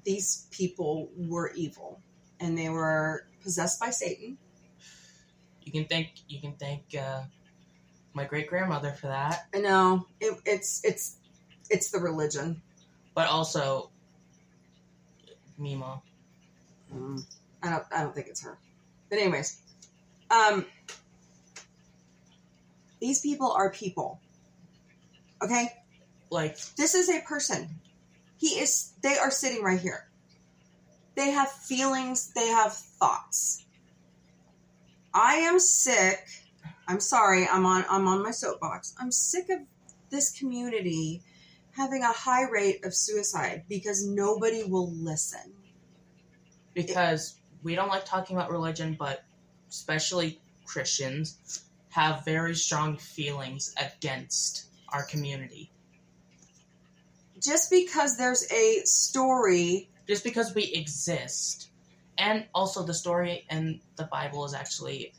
these 0.04 0.48
people 0.52 1.10
were 1.18 1.52
evil 1.54 2.02
and 2.40 2.58
they 2.58 2.70
were 2.70 3.28
possessed 3.42 3.80
by 3.80 3.90
Satan. 3.90 4.38
You 5.64 5.72
can 5.72 5.86
thank 5.86 6.10
you 6.28 6.40
can 6.40 6.54
thank 6.54 6.84
uh, 6.98 7.24
my 8.14 8.26
great 8.26 8.48
grandmother 8.48 8.92
for 8.94 9.08
that, 9.08 9.48
I 9.54 9.60
know 9.60 10.08
it, 10.20 10.40
it's 10.46 10.84
it's 10.84 11.18
it's 11.70 11.92
the 11.92 12.00
religion. 12.00 12.62
but 13.14 13.28
also 13.28 13.92
Mima. 15.58 16.02
Mm, 16.94 17.24
I 17.64 17.70
don't. 17.70 17.84
I 17.92 18.02
don't 18.04 18.16
think 18.16 18.28
it's 18.28 18.42
her. 18.44 18.58
But 19.10 19.20
anyways, 19.20 19.62
um, 20.32 20.66
these 23.00 23.20
people 23.20 23.52
are 23.52 23.72
people. 23.72 24.20
Okay, 25.44 25.74
Like 26.30 26.58
this 26.76 26.96
is 26.96 27.10
a 27.10 27.22
person. 27.22 27.70
He 28.38 28.48
is. 28.60 28.94
They 29.04 29.18
are 29.18 29.32
sitting 29.32 29.64
right 29.64 29.80
here. 29.80 30.08
They 31.16 31.32
have 31.32 31.52
feelings. 31.52 32.32
They 32.36 32.48
have 32.48 32.74
thoughts. 32.74 33.66
I 35.14 35.36
am 35.36 35.60
sick. 35.60 36.26
I'm 36.88 37.00
sorry. 37.00 37.48
I'm 37.48 37.66
on. 37.66 37.86
I'm 37.90 38.08
on 38.08 38.24
my 38.24 38.32
soapbox. 38.32 38.96
I'm 39.00 39.12
sick 39.12 39.50
of 39.50 39.60
this 40.12 40.32
community 40.38 41.24
having 41.72 42.04
a 42.04 42.12
high 42.12 42.50
rate 42.50 42.86
of 42.86 42.94
suicide 42.94 43.64
because 43.70 44.06
nobody 44.08 44.64
will 44.66 44.92
listen. 44.94 45.54
because 46.74 47.40
we 47.64 47.76
don't 47.76 47.90
like 47.90 48.06
talking 48.06 48.36
about 48.36 48.52
religion, 48.52 48.96
but 49.00 49.24
especially 49.70 50.40
Christians 50.66 51.64
have 51.90 52.24
very 52.26 52.56
strong 52.56 52.98
feelings 52.98 53.74
against 53.78 54.68
our 54.90 55.04
community. 55.06 55.72
Just 57.48 57.72
because 57.72 58.18
there's 58.18 58.52
a 58.52 58.82
story 58.84 59.90
Just 60.08 60.24
because 60.24 60.54
we 60.54 60.64
exist. 60.64 61.70
And 62.18 62.46
also 62.54 62.84
the 62.84 62.94
story 62.94 63.46
in 63.50 63.80
the 63.96 64.06
Bible 64.06 64.46
is 64.46 64.54
actually 64.54 65.14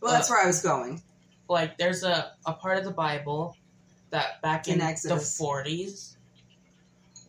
well 0.00 0.12
that's 0.12 0.28
where 0.28 0.42
i 0.42 0.46
was 0.46 0.60
going 0.60 1.00
like 1.48 1.78
there's 1.78 2.02
a, 2.02 2.32
a 2.44 2.52
part 2.52 2.78
of 2.78 2.84
the 2.84 2.90
Bible 2.90 3.56
that 4.10 4.42
back 4.42 4.66
in, 4.68 4.74
In 4.74 4.78
the 4.80 4.84
40s 4.84 6.16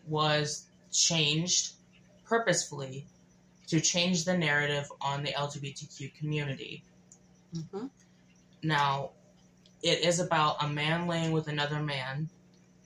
was 0.07 0.65
changed 0.91 1.73
purposefully 2.25 3.05
to 3.67 3.79
change 3.79 4.25
the 4.25 4.37
narrative 4.37 4.91
on 5.01 5.23
the 5.23 5.31
LGBTQ 5.31 6.15
community. 6.15 6.83
Mhm. 7.55 7.89
Now, 8.63 9.11
it 9.81 9.99
is 9.99 10.19
about 10.19 10.63
a 10.63 10.67
man 10.67 11.07
laying 11.07 11.31
with 11.31 11.47
another 11.47 11.79
man, 11.79 12.29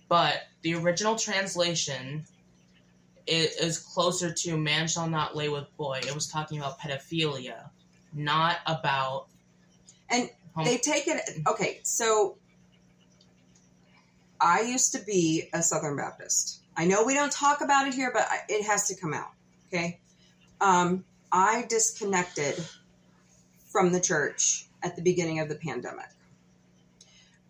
but 0.10 0.36
the 0.62 0.76
original 0.76 1.15
translation 1.15 2.26
is 3.26 3.78
closer 3.80 4.32
to 4.32 4.58
man 4.58 4.88
shall 4.88 5.10
not 5.10 5.36
lay 5.36 5.50
with 5.50 5.65
boy. 5.76 6.00
It 6.02 6.15
was 6.15 6.28
talking 6.28 6.60
about 6.60 6.80
pedophilia, 6.80 7.70
not 8.13 8.58
about. 8.65 9.28
And 10.10 10.30
hom- 10.58 10.65
they 10.65 10.78
take 10.78 11.08
it 11.08 11.22
okay 11.48 11.80
so 11.84 12.36
i 14.41 14.62
used 14.62 14.91
to 14.93 15.00
be 15.00 15.50
a 15.54 15.62
southern 15.62 15.96
baptist 15.96 16.62
i 16.76 16.86
know 16.86 17.04
we 17.04 17.13
don't 17.13 17.32
talk 17.32 17.62
about 17.62 17.88
it 17.88 17.93
here 17.93 18.12
but 18.12 18.24
I, 18.24 18.39
it 18.50 18.65
has 18.65 18.88
to 18.88 18.96
come 18.96 19.13
out 19.13 19.32
okay 19.67 20.00
um, 20.60 21.06
i 21.32 21.65
disconnected 21.70 22.56
from 23.70 23.91
the 23.91 24.02
church 24.02 24.65
at 24.84 24.96
the 24.96 25.02
beginning 25.02 25.39
of 25.39 25.50
the 25.50 25.56
pandemic 25.56 26.10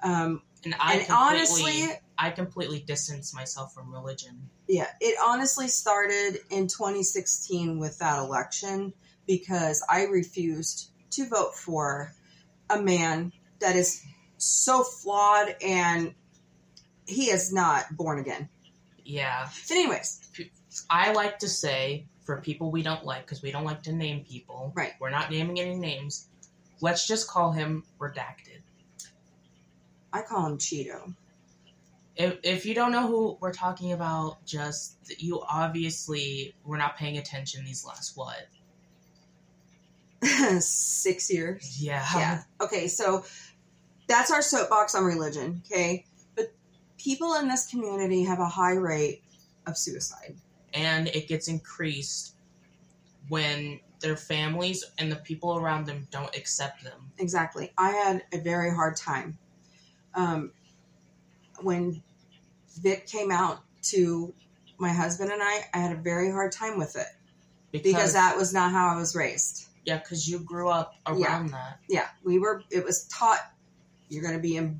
um, 0.04 0.42
and 0.64 0.76
I 0.80 0.96
and 0.96 1.08
honestly 1.10 1.88
I 2.18 2.32
completely 2.32 2.80
distance 2.80 3.34
myself 3.34 3.74
from 3.74 3.94
religion. 3.94 4.50
Yeah, 4.68 4.88
it 5.00 5.18
honestly 5.24 5.68
started 5.68 6.40
in 6.50 6.68
2016 6.68 7.80
with 7.80 8.00
that 8.00 8.20
election 8.20 8.94
because 9.28 9.84
I 9.88 10.06
refused 10.06 10.92
to 11.12 11.28
vote 11.28 11.56
for 11.56 12.14
a 12.70 12.82
man 12.82 13.34
that 13.60 13.76
is 13.76 14.04
so 14.38 14.84
flawed 14.84 15.56
and 15.62 16.14
he 17.06 17.30
is 17.30 17.54
not 17.54 17.86
born 17.96 18.20
again. 18.20 18.50
Yeah, 19.04 19.48
But 19.70 19.76
anyways, 19.76 20.50
I 20.90 21.14
like 21.14 21.40
to 21.40 21.48
say 21.48 22.06
for 22.26 22.42
people 22.42 22.72
we 22.72 22.84
don't 22.84 23.06
like 23.06 23.26
because 23.26 23.42
we 23.42 23.52
don't 23.52 23.64
like 23.64 23.84
to 23.84 23.94
name 23.94 24.26
people. 24.26 24.74
Right. 24.76 24.92
We're 25.00 25.10
not 25.10 25.32
naming 25.32 25.60
any 25.60 25.76
names. 25.76 26.28
Let's 26.82 27.08
just 27.08 27.30
call 27.30 27.54
him 27.54 27.84
redacted. 28.00 28.62
I 30.12 30.22
call 30.22 30.46
him 30.46 30.58
Cheeto. 30.58 31.14
If, 32.18 32.40
if 32.44 32.66
you 32.66 32.74
don't 32.74 32.92
know 32.92 33.08
who 33.08 33.38
we're 33.40 33.54
talking 33.54 33.92
about, 33.94 34.44
just 34.46 34.98
you 35.20 35.42
obviously 35.48 36.56
were 36.64 36.78
not 36.78 36.98
paying 36.98 37.18
attention 37.18 37.64
these 37.64 37.86
last 37.86 38.18
what? 38.18 38.48
Six 40.62 41.32
years. 41.32 41.82
Yeah. 41.82 42.06
Yeah. 42.16 42.44
Okay, 42.60 42.88
so 42.88 43.24
that's 44.08 44.32
our 44.32 44.42
soapbox 44.42 44.96
on 44.96 45.04
religion, 45.04 45.62
okay? 45.66 46.06
But 46.36 46.52
people 46.98 47.36
in 47.36 47.48
this 47.48 47.68
community 47.68 48.24
have 48.24 48.40
a 48.40 48.48
high 48.48 48.76
rate 48.76 49.22
of 49.68 49.78
suicide. 49.78 50.36
And 50.74 51.08
it 51.10 51.28
gets 51.28 51.48
increased 51.48 52.36
when 53.30 53.80
their 54.00 54.18
families 54.18 54.84
and 54.98 55.12
the 55.12 55.16
people 55.18 55.58
around 55.58 55.86
them 55.86 56.08
don't 56.12 56.36
accept 56.36 56.84
them. 56.84 57.12
Exactly. 57.18 57.72
I 57.78 57.92
had 57.92 58.24
a 58.34 58.40
very 58.40 58.74
hard 58.74 58.96
time 58.96 59.38
um, 60.14 60.52
when 61.62 62.04
Vic 62.78 63.08
came 63.08 63.32
out 63.32 63.60
to 63.84 64.34
my 64.78 64.90
husband 64.90 65.32
and 65.32 65.42
I. 65.42 65.62
I 65.74 65.78
had 65.80 65.92
a 65.92 66.00
very 66.00 66.32
hard 66.32 66.52
time 66.52 66.78
with 66.78 66.96
it 66.96 67.08
because 67.72 68.14
that 68.14 68.38
was 68.38 68.54
not 68.54 68.72
how 68.72 68.88
I 68.88 68.96
was 68.98 69.16
raised. 69.16 69.68
yeah, 69.86 69.98
because 69.98 70.28
you 70.28 70.40
grew 70.40 70.70
up 70.70 70.96
around 71.06 71.50
that. 71.52 71.80
Yeah, 71.90 72.08
we 72.24 72.40
were. 72.40 72.64
It 72.72 72.84
was 72.84 73.06
taught 73.06 73.40
you're 74.10 74.22
going 74.24 74.36
to 74.36 74.42
be 74.42 74.58
in 74.58 74.80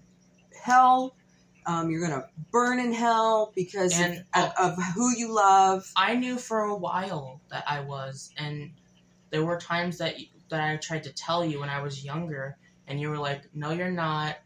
hell. 0.62 1.16
Um, 1.66 1.92
you're 1.92 2.00
gonna 2.00 2.26
burn 2.52 2.80
in 2.80 2.94
hell 2.94 3.52
because 3.54 3.92
of, 4.00 4.06
And- 4.06 4.26
of, 4.34 4.52
of 4.58 4.84
who 4.96 5.12
you 5.18 5.34
love. 5.34 5.92
I 5.98 6.16
knew 6.16 6.38
for 6.38 6.62
a 6.62 6.76
while 6.76 7.42
that 7.50 7.66
I 7.68 7.82
was, 7.82 8.32
and 8.38 8.72
there 9.32 9.44
were 9.44 9.58
times 9.60 9.98
that 9.98 10.16
that 10.48 10.62
I 10.62 10.78
tried 10.78 11.04
to 11.04 11.12
tell 11.14 11.44
you 11.44 11.60
when 11.60 11.68
I 11.70 11.82
was 11.82 12.06
younger, 12.06 12.56
and 12.88 13.02
you 13.02 13.10
were 13.10 13.18
like, 13.18 13.50
"No, 13.54 13.72
you're 13.72 13.92
not." 13.92 14.38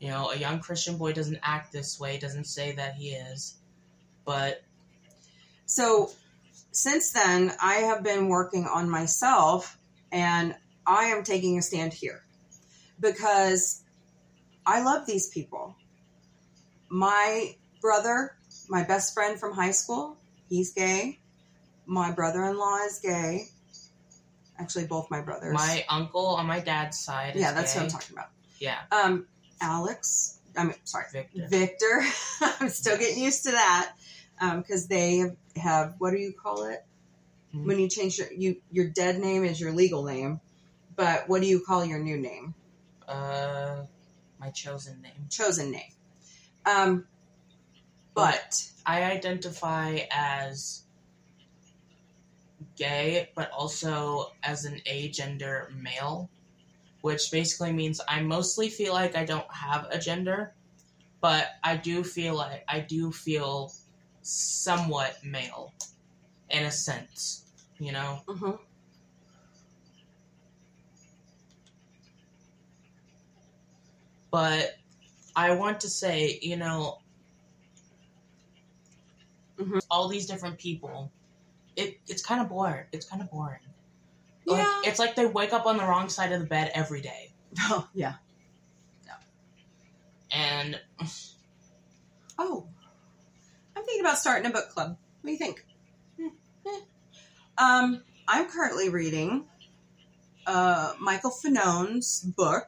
You 0.00 0.08
know, 0.08 0.30
a 0.30 0.36
young 0.36 0.60
Christian 0.60 0.96
boy 0.96 1.12
doesn't 1.12 1.38
act 1.42 1.72
this 1.72 2.00
way, 2.00 2.18
doesn't 2.18 2.46
say 2.46 2.72
that 2.72 2.94
he 2.94 3.10
is. 3.10 3.54
But 4.24 4.62
So 5.66 6.10
since 6.72 7.12
then, 7.12 7.52
I 7.62 7.74
have 7.74 8.02
been 8.02 8.28
working 8.28 8.66
on 8.66 8.88
myself, 8.88 9.78
and 10.10 10.56
I 10.86 11.04
am 11.06 11.22
taking 11.22 11.58
a 11.58 11.62
stand 11.62 11.92
here 11.92 12.22
because 12.98 13.82
I 14.66 14.82
love 14.82 15.06
these 15.06 15.28
people. 15.28 15.76
My 16.88 17.54
brother, 17.80 18.36
my 18.68 18.84
best 18.84 19.14
friend 19.14 19.38
from 19.38 19.52
high 19.54 19.70
school, 19.72 20.16
he's 20.48 20.72
gay. 20.72 21.20
My 21.86 22.10
brother-in-law 22.12 22.78
is 22.86 23.00
gay. 23.00 23.48
Actually, 24.58 24.86
both 24.86 25.10
my 25.10 25.20
brothers. 25.22 25.54
my 25.54 25.84
uncle 25.88 26.26
on 26.26 26.46
my 26.46 26.60
dad's 26.60 26.98
side, 26.98 27.36
is 27.36 27.42
yeah, 27.42 27.52
that's 27.52 27.74
gay. 27.74 27.80
what 27.80 27.84
I'm 27.84 27.90
talking 27.90 28.16
about. 28.16 28.28
Yeah, 28.58 28.78
Um, 28.92 29.26
Alex, 29.60 30.38
I 30.56 30.64
mean, 30.64 30.74
sorry, 30.84 31.06
Victor. 31.12 31.46
Victor. 31.48 32.02
I'm 32.60 32.68
still 32.68 32.96
getting 32.98 33.22
used 33.22 33.44
to 33.44 33.52
that 33.52 33.92
because 34.56 34.86
they 34.88 35.24
have 35.56 35.94
what 35.98 36.10
do 36.12 36.18
you 36.18 36.32
call 36.32 36.64
it 36.64 36.84
Mhm. 37.54 37.66
when 37.66 37.78
you 37.80 37.88
change 37.88 38.18
your 38.18 38.32
you 38.32 38.62
your 38.70 38.88
dead 38.88 39.18
name 39.18 39.44
is 39.44 39.60
your 39.60 39.72
legal 39.72 40.04
name, 40.04 40.40
but 40.94 41.28
what 41.28 41.40
do 41.40 41.48
you 41.48 41.60
call 41.60 41.84
your 41.84 41.98
new 41.98 42.16
name? 42.16 42.54
Uh, 43.08 43.84
my 44.38 44.50
chosen 44.50 45.02
name. 45.02 45.26
Chosen 45.28 45.72
name. 45.72 45.92
Um, 46.64 47.06
but 48.14 48.70
I 48.86 49.02
identify 49.02 50.00
as 50.12 50.84
gay, 52.76 53.30
but 53.34 53.50
also 53.50 54.32
as 54.42 54.64
an 54.64 54.80
agender 54.86 55.74
male, 55.74 56.30
which 57.02 57.30
basically 57.30 57.72
means 57.72 58.00
I 58.08 58.22
mostly 58.22 58.68
feel 58.68 58.92
like 58.92 59.16
I 59.16 59.24
don't 59.24 59.52
have 59.54 59.86
a 59.90 59.98
gender, 59.98 60.54
but 61.20 61.48
I 61.64 61.76
do 61.76 62.04
feel 62.04 62.34
like 62.36 62.64
I 62.68 62.80
do 62.80 63.12
feel 63.12 63.72
somewhat 64.22 65.18
male 65.24 65.74
in 66.50 66.64
a 66.64 66.70
sense, 66.72 67.46
you 67.78 67.92
know? 67.92 68.20
mhm. 68.26 68.58
But 74.30 74.78
I 75.36 75.52
want 75.54 75.80
to 75.80 75.90
say, 75.90 76.38
you 76.42 76.56
know, 76.56 77.00
Mhm. 79.58 79.80
all 79.90 80.08
these 80.08 80.26
different 80.26 80.58
people, 80.58 81.12
it 81.76 82.00
it's 82.08 82.22
kind 82.24 82.40
of 82.40 82.48
boring. 82.48 82.86
It's 82.92 83.06
kind 83.08 83.22
of 83.22 83.30
boring. 83.30 83.69
Like, 84.50 84.62
yeah, 84.62 84.80
it's 84.84 84.98
like 84.98 85.14
they 85.16 85.26
wake 85.26 85.52
up 85.52 85.66
on 85.66 85.76
the 85.76 85.84
wrong 85.84 86.08
side 86.08 86.32
of 86.32 86.40
the 86.40 86.46
bed 86.46 86.70
every 86.74 87.00
day. 87.00 87.32
oh, 87.60 87.88
yeah. 87.94 88.14
Yeah. 89.06 89.14
And 90.30 90.80
Oh, 92.42 92.66
I'm 93.76 93.84
thinking 93.84 94.00
about 94.00 94.16
starting 94.16 94.50
a 94.50 94.52
book 94.52 94.70
club. 94.70 94.96
What 95.20 95.26
do 95.28 95.30
you 95.32 95.36
think? 95.36 95.66
Hmm, 96.18 96.28
eh. 96.66 96.80
Um, 97.58 98.02
I'm 98.26 98.48
currently 98.48 98.88
reading 98.88 99.44
uh, 100.46 100.94
Michael 100.98 101.32
Fanone's 101.32 102.20
book. 102.20 102.66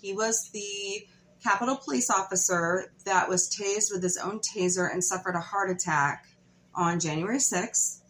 He 0.00 0.12
was 0.12 0.50
the 0.52 1.06
Capitol 1.40 1.76
Police 1.76 2.10
officer 2.10 2.92
that 3.04 3.28
was 3.28 3.48
tased 3.48 3.92
with 3.92 4.02
his 4.02 4.16
own 4.16 4.40
taser 4.40 4.92
and 4.92 5.04
suffered 5.04 5.36
a 5.36 5.40
heart 5.40 5.70
attack 5.70 6.26
on 6.74 6.98
January 6.98 7.38
6th. 7.38 8.00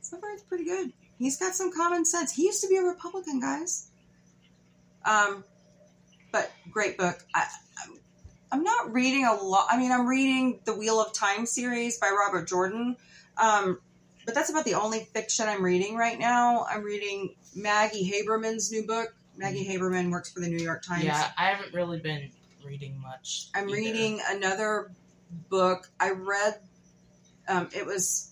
So 0.00 0.18
far, 0.18 0.30
it's 0.32 0.44
pretty 0.44 0.64
good. 0.64 0.94
He's 1.22 1.36
got 1.38 1.54
some 1.54 1.72
common 1.72 2.04
sense. 2.04 2.32
He 2.32 2.44
used 2.44 2.60
to 2.62 2.68
be 2.68 2.76
a 2.76 2.82
Republican, 2.82 3.40
guys. 3.40 3.88
Um, 5.04 5.44
but 6.32 6.50
great 6.70 6.98
book. 6.98 7.18
I, 7.34 7.40
I'm- 7.40 7.98
I'm 8.50 8.62
not 8.64 8.92
reading 8.92 9.24
a 9.24 9.32
lot. 9.32 9.66
I 9.70 9.78
mean, 9.78 9.90
I'm 9.92 10.06
reading 10.06 10.60
the 10.66 10.74
Wheel 10.74 11.00
of 11.00 11.14
Time 11.14 11.46
series 11.46 11.98
by 11.98 12.10
Robert 12.10 12.46
Jordan. 12.46 12.96
Um, 13.38 13.78
but 14.26 14.34
that's 14.34 14.50
about 14.50 14.66
the 14.66 14.74
only 14.74 15.08
fiction 15.14 15.48
I'm 15.48 15.62
reading 15.64 15.96
right 15.96 16.18
now. 16.18 16.66
I'm 16.68 16.82
reading 16.82 17.34
Maggie 17.56 18.12
Haberman's 18.12 18.70
new 18.70 18.86
book. 18.86 19.14
Maggie 19.38 19.66
Haberman 19.66 20.10
works 20.10 20.30
for 20.30 20.40
the 20.40 20.48
New 20.48 20.62
York 20.62 20.82
Times. 20.82 21.04
yeah, 21.04 21.30
I 21.38 21.46
haven't 21.46 21.72
really 21.72 21.98
been 21.98 22.30
reading 22.62 23.00
much. 23.00 23.48
I'm 23.54 23.70
either. 23.70 23.74
reading 23.74 24.20
another 24.28 24.90
book. 25.48 25.88
I 25.98 26.10
read, 26.10 26.60
um, 27.48 27.70
it 27.74 27.86
was 27.86 28.31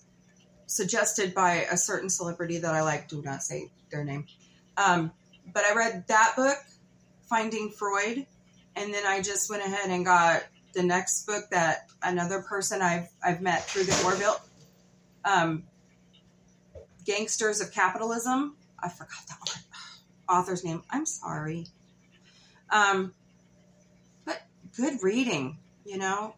suggested 0.71 1.35
by 1.35 1.67
a 1.69 1.75
certain 1.75 2.09
celebrity 2.09 2.57
that 2.59 2.73
I 2.73 2.81
like. 2.81 3.09
Do 3.09 3.21
not 3.21 3.43
say 3.43 3.71
their 3.91 4.05
name. 4.05 4.25
Um, 4.77 5.11
but 5.53 5.65
I 5.65 5.75
read 5.75 6.05
that 6.07 6.33
book, 6.35 6.57
Finding 7.29 7.71
Freud, 7.71 8.25
and 8.75 8.93
then 8.93 9.05
I 9.05 9.21
just 9.21 9.49
went 9.49 9.63
ahead 9.63 9.89
and 9.89 10.05
got 10.05 10.43
the 10.73 10.81
next 10.81 11.25
book 11.27 11.49
that 11.51 11.89
another 12.01 12.41
person 12.41 12.81
I've 12.81 13.09
I've 13.23 13.41
met 13.41 13.65
through 13.65 13.83
the 13.83 14.01
Orville, 14.05 14.39
um, 15.25 15.63
Gangsters 17.05 17.59
of 17.59 17.73
Capitalism. 17.73 18.55
I 18.79 18.87
forgot 18.87 19.27
that 19.27 19.61
author's 20.29 20.63
name. 20.63 20.83
I'm 20.89 21.05
sorry. 21.05 21.67
Um, 22.69 23.13
but 24.25 24.41
good 24.77 25.03
reading, 25.03 25.57
you 25.85 25.97
know. 25.97 26.35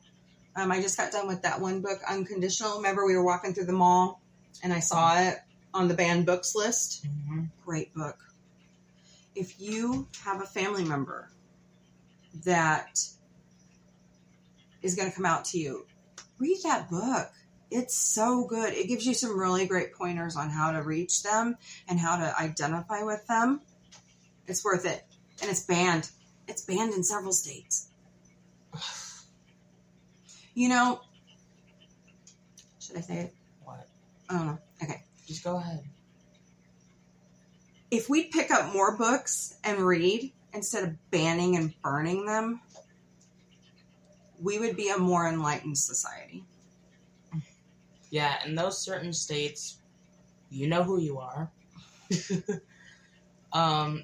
Um, 0.56 0.72
I 0.72 0.82
just 0.82 0.98
got 0.98 1.12
done 1.12 1.28
with 1.28 1.43
that 1.43 1.62
one 1.62 1.82
book, 1.82 2.00
Unconditional. 2.08 2.78
Remember, 2.78 3.06
we 3.06 3.15
were 3.15 3.24
walking 3.24 3.54
through 3.54 3.65
the 3.65 3.74
mall 3.74 4.23
and 4.62 4.74
I 4.74 4.80
saw 4.80 5.20
it 5.20 5.39
on 5.74 5.88
the 5.88 5.94
banned 5.94 6.26
books 6.26 6.56
list. 6.56 7.06
Mhm. 7.06 7.50
Great 7.66 7.94
book. 7.94 8.18
If 9.36 9.60
you 9.60 10.08
have 10.24 10.42
a 10.42 10.46
family 10.46 10.84
member 10.84 11.32
that 12.46 13.00
is 14.82 14.96
going 14.96 15.10
to 15.10 15.16
come 15.16 15.26
out 15.26 15.46
to 15.46 15.58
you, 15.58 15.88
read 16.38 16.62
that 16.63 16.89
book. 16.89 17.32
It's 17.72 17.96
so 17.96 18.44
good. 18.46 18.74
It 18.74 18.88
gives 18.88 19.06
you 19.06 19.16
some 19.16 19.39
really 19.39 19.66
great 19.66 19.94
pointers 19.94 20.36
on 20.36 20.50
how 20.50 20.72
to 20.72 20.84
reach 20.84 21.24
them 21.24 21.58
and 21.88 22.00
how 22.00 22.18
to 22.18 22.39
identify 22.39 23.02
with 23.02 23.26
them. 23.26 23.62
It's 24.46 24.63
worth 24.63 24.86
it. 24.86 25.04
And 25.42 25.50
it's 25.50 25.63
banned. 25.63 26.12
It's 26.48 26.62
banned 26.62 26.94
in 26.94 27.04
several 27.04 27.34
states. 27.34 27.88
You 30.56 30.70
know, 30.70 31.02
should 32.78 32.96
I 32.96 33.02
say 33.02 33.18
it? 33.22 33.36
Don't 34.30 34.48
know. 34.48 34.58
Okay. 34.82 35.04
Just 35.28 35.44
go 35.44 35.58
ahead. 35.58 35.84
If 37.92 38.10
we 38.10 38.26
pick 38.26 38.52
up 38.52 38.74
more 38.74 38.98
books 38.98 39.58
and 39.64 39.80
read 39.80 40.34
instead 40.54 40.84
of 40.84 41.12
banning 41.12 41.56
and 41.56 41.74
burning 41.82 42.26
them, 42.26 42.62
we 44.42 44.60
would 44.60 44.76
be 44.76 44.90
a 44.90 44.98
more 44.98 45.28
enlightened 45.28 45.78
society. 45.78 46.44
Yeah, 48.10 48.38
in 48.46 48.56
those 48.56 48.78
certain 48.84 49.14
states, 49.14 49.80
you 50.50 50.68
know 50.68 50.84
who 50.84 51.00
you 51.00 51.20
are. 51.20 51.52
um, 53.54 54.04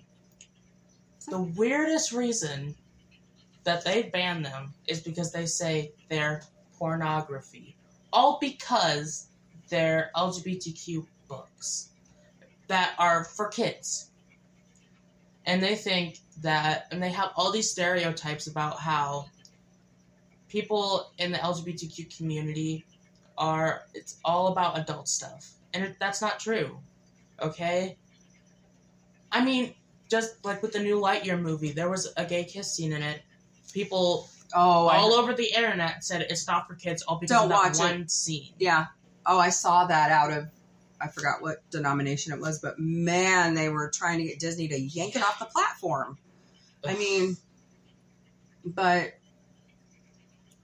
the 1.28 1.42
weirdest 1.42 2.12
reason 2.12 2.76
that 3.64 3.84
they 3.86 4.04
ban 4.04 4.42
them 4.42 4.74
is 4.88 5.02
because 5.02 5.32
they 5.32 5.46
say 5.46 5.92
they're 6.10 6.42
pornography. 6.78 7.76
All 8.12 8.40
because 8.42 9.29
they're 9.70 10.12
LGBTQ 10.16 11.06
books 11.28 11.90
that 12.68 12.94
are 12.98 13.24
for 13.24 13.48
kids. 13.48 14.10
And 15.46 15.62
they 15.64 15.76
think 15.76 16.20
that, 16.42 16.88
and 16.92 17.02
they 17.02 17.10
have 17.10 17.32
all 17.36 17.52
these 17.52 17.72
stereotypes 17.72 18.48
about 18.48 18.80
how 18.80 19.26
people 20.48 21.12
in 21.18 21.32
the 21.32 21.38
LGBTQ 21.38 22.16
community 22.18 22.86
are, 23.38 23.84
it's 23.94 24.18
all 24.24 24.48
about 24.48 24.78
adult 24.78 25.08
stuff. 25.08 25.52
And 25.74 25.84
it, 25.86 25.96
that's 26.00 26.22
not 26.22 26.40
true. 26.40 26.80
Okay? 27.42 27.98
I 29.32 29.44
mean, 29.44 29.74
just 30.10 30.44
like 30.44 30.62
with 30.62 30.74
the 30.74 30.80
new 30.80 31.00
Lightyear 31.00 31.40
movie, 31.40 31.72
there 31.72 31.90
was 31.90 32.12
a 32.18 32.26
gay 32.26 32.44
kiss 32.44 32.74
scene 32.74 32.94
in 32.94 33.02
it. 33.02 33.22
People 33.74 34.28
Oh, 34.56 34.88
all 34.90 35.14
over 35.14 35.34
the 35.34 35.48
internet 35.56 36.04
said 36.04 36.22
it's 36.28 36.48
not 36.48 36.68
for 36.68 36.74
kids, 36.74 37.04
all 37.04 37.20
because 37.20 37.38
Don't 37.38 37.44
of 37.44 37.50
that 37.50 37.56
watch 37.70 37.76
it. 37.76 37.98
one 37.98 38.08
scene. 38.08 38.50
yeah. 38.58 38.88
Oh, 39.26 39.40
I 39.40 39.50
saw 39.50 39.86
that 39.86 40.12
out 40.12 40.32
of 40.32 40.48
I 41.02 41.08
forgot 41.08 41.42
what 41.42 41.58
denomination 41.72 42.34
it 42.34 42.42
was, 42.42 42.60
but 42.60 42.78
man, 42.78 43.54
they 43.54 43.70
were 43.70 43.90
trying 43.94 44.20
to 44.20 44.26
get 44.26 44.40
Disney 44.40 44.68
to 44.70 44.80
yank 44.80 45.16
it 45.16 45.24
off 45.24 45.40
the 45.40 45.46
platform. 45.46 46.18
I 46.86 46.96
mean, 46.96 47.38
but 48.66 49.14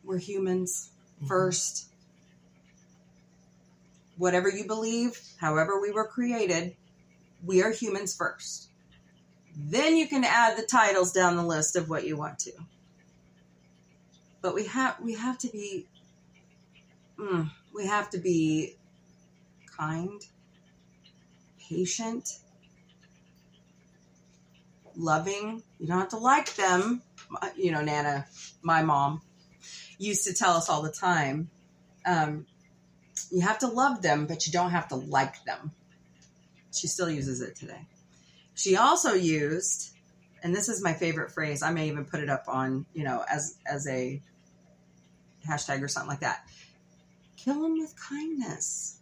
we're 0.04 0.18
humans 0.18 0.90
Mhm. 1.22 1.28
first. 1.28 1.88
Whatever 4.18 4.50
you 4.50 4.66
believe, 4.66 5.20
however 5.40 5.80
we 5.82 5.92
were 5.92 6.08
created, 6.08 6.76
we 7.44 7.64
are 7.64 7.72
humans 7.72 8.16
first. 8.16 8.70
Then 9.56 9.96
you 9.98 10.08
can 10.08 10.24
add 10.26 10.58
the 10.58 10.66
titles 10.66 11.12
down 11.14 11.38
the 11.38 11.44
list 11.44 11.76
of 11.76 11.90
what 11.90 12.06
you 12.06 12.18
want 12.18 12.40
to. 12.40 12.52
but 14.42 14.54
we 14.54 14.68
have 14.68 15.00
we 15.02 15.16
have 15.16 15.40
to 15.40 15.48
be 15.50 15.88
mm, 17.18 17.50
we 17.76 17.86
have 17.88 18.10
to 18.12 18.18
be 18.18 18.78
kind, 19.78 20.22
patient, 21.70 22.40
loving. 24.96 25.62
You 25.80 25.88
don't 25.88 26.00
have 26.00 26.10
to 26.10 26.18
like 26.18 26.56
them. 26.56 27.02
You 27.58 27.72
know, 27.72 27.82
Nana, 27.82 28.28
my 28.62 28.82
mom, 28.82 29.22
used 29.98 30.26
to 30.26 30.34
tell 30.34 30.54
us 30.54 30.70
all 30.70 30.82
the 30.82 30.92
time. 30.92 31.50
Um, 32.06 32.46
you 33.32 33.42
have 33.42 33.60
to 33.60 33.68
love 33.68 34.02
them, 34.02 34.26
but 34.26 34.48
you 34.48 34.54
don't 34.54 34.72
have 34.72 34.88
to 34.90 34.96
like 34.96 35.44
them. 35.44 35.72
She 36.74 36.88
still 36.88 37.10
uses 37.10 37.42
it 37.42 37.56
today. 37.56 37.88
She 38.54 38.78
also 38.78 39.14
used, 39.14 39.92
and 40.44 40.56
this 40.56 40.70
is 40.70 40.82
my 40.82 40.94
favorite 40.94 41.32
phrase. 41.32 41.62
I 41.62 41.72
may 41.72 41.88
even 41.88 42.06
put 42.06 42.22
it 42.22 42.30
up 42.30 42.46
on, 42.48 42.86
you 42.94 43.04
know, 43.04 43.24
as 43.30 43.58
as 43.66 43.88
a 43.88 44.22
hashtag 45.50 45.82
or 45.82 45.88
something 45.88 46.10
like 46.10 46.22
that. 46.22 46.46
Kill 47.46 47.62
them 47.62 47.78
with 47.78 47.96
kindness. 47.96 48.98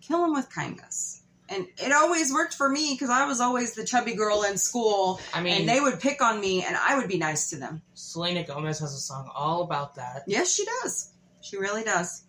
Kill 0.00 0.22
them 0.22 0.32
with 0.32 0.48
kindness. 0.48 1.20
And 1.50 1.66
it 1.76 1.92
always 1.92 2.32
worked 2.32 2.54
for 2.54 2.66
me 2.66 2.94
because 2.94 3.10
I 3.10 3.26
was 3.26 3.38
always 3.38 3.74
the 3.74 3.84
chubby 3.84 4.14
girl 4.14 4.44
in 4.44 4.56
school, 4.56 5.20
I 5.34 5.42
mean, 5.42 5.52
and 5.52 5.68
they 5.68 5.78
would 5.78 6.00
pick 6.00 6.22
on 6.22 6.40
me, 6.40 6.64
and 6.64 6.74
I 6.74 6.96
would 6.96 7.08
be 7.08 7.18
nice 7.18 7.50
to 7.50 7.56
them. 7.56 7.82
Selena 7.92 8.44
Gomez 8.44 8.78
has 8.78 8.94
a 8.94 8.98
song 8.98 9.30
all 9.34 9.62
about 9.62 9.96
that. 9.96 10.22
Yes, 10.26 10.54
she 10.54 10.64
does. 10.64 11.12
She 11.42 11.58
really 11.58 11.82
does. 11.82 12.22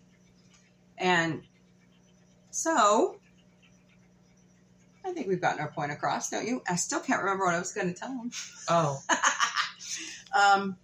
And 0.98 1.44
so, 2.50 3.16
I 5.06 5.14
think 5.14 5.28
we've 5.28 5.40
gotten 5.40 5.62
our 5.62 5.72
point 5.72 5.94
across, 5.94 6.30
don't 6.30 6.48
you? 6.48 6.62
I 6.68 6.76
still 6.76 7.00
can't 7.00 7.22
remember 7.22 7.46
what 7.46 7.56
I 7.56 7.60
was 7.60 7.72
going 7.72 7.94
to 7.94 7.98
tell 7.98 8.10
them. 8.10 8.32
Oh, 8.68 9.00
um, 10.54 10.78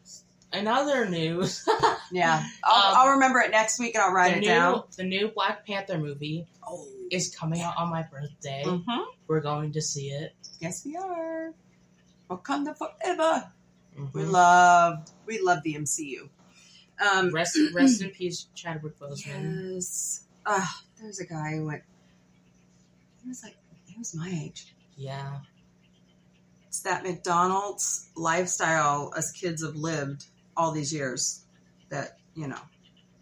in 0.53 0.67
other 0.67 1.07
news, 1.09 1.67
yeah, 2.11 2.43
I'll, 2.63 2.91
Um, 2.91 2.97
I'll 3.07 3.13
remember 3.13 3.39
it 3.39 3.51
next 3.51 3.79
week 3.79 3.95
and 3.95 4.03
I'll 4.03 4.13
write 4.13 4.37
it 4.37 4.39
new 4.41 4.45
down. 4.47 4.83
the 4.95 5.03
new 5.03 5.27
Black 5.29 5.65
Panther 5.65 5.97
movie 5.97 6.47
Oh, 6.65 6.85
is 7.11 7.33
coming 7.35 7.61
out 7.61 7.75
on 7.77 7.89
my 7.89 8.03
birthday. 8.03 8.63
hmm 8.65 9.01
We're 9.27 9.41
going 9.41 9.71
to 9.73 9.81
see 9.81 10.09
it. 10.09 10.33
yes, 10.59 10.85
we 10.85 10.95
are. 10.97 11.53
Wakanda 12.29 12.77
forever. 12.77 13.51
We 14.13 14.21
Mhm. 14.23 14.31
love, 14.31 15.11
we 15.25 15.39
love 15.39 15.63
the 15.63 15.75
MCU. 15.75 16.29
Um, 16.99 17.31
Rest 17.33 17.57
rest 17.73 18.01
in 18.01 18.09
peace, 18.11 18.47
Chadwick 18.55 18.97
Boseman. 18.99 19.73
yes. 19.75 20.25
Ah, 20.45 20.81
there's 20.99 21.19
a 21.19 21.25
guy 21.25 21.55
who 21.55 21.65
went. 21.65 21.83
He 23.21 23.27
was 23.29 23.43
like, 23.43 23.57
he 23.85 23.97
was 23.97 24.15
my 24.15 24.29
age. 24.29 24.73
Yeah. 24.95 25.39
It's 26.67 26.81
that 26.81 27.03
McDonald's 27.03 28.09
lifestyle 28.15 29.11
us 29.15 29.31
kids 29.31 29.63
have 29.63 29.75
lived 29.75 30.25
all 30.57 30.71
these 30.71 30.91
years 30.93 31.41
that, 31.89 32.17
you 32.35 32.47
know, 32.47 32.59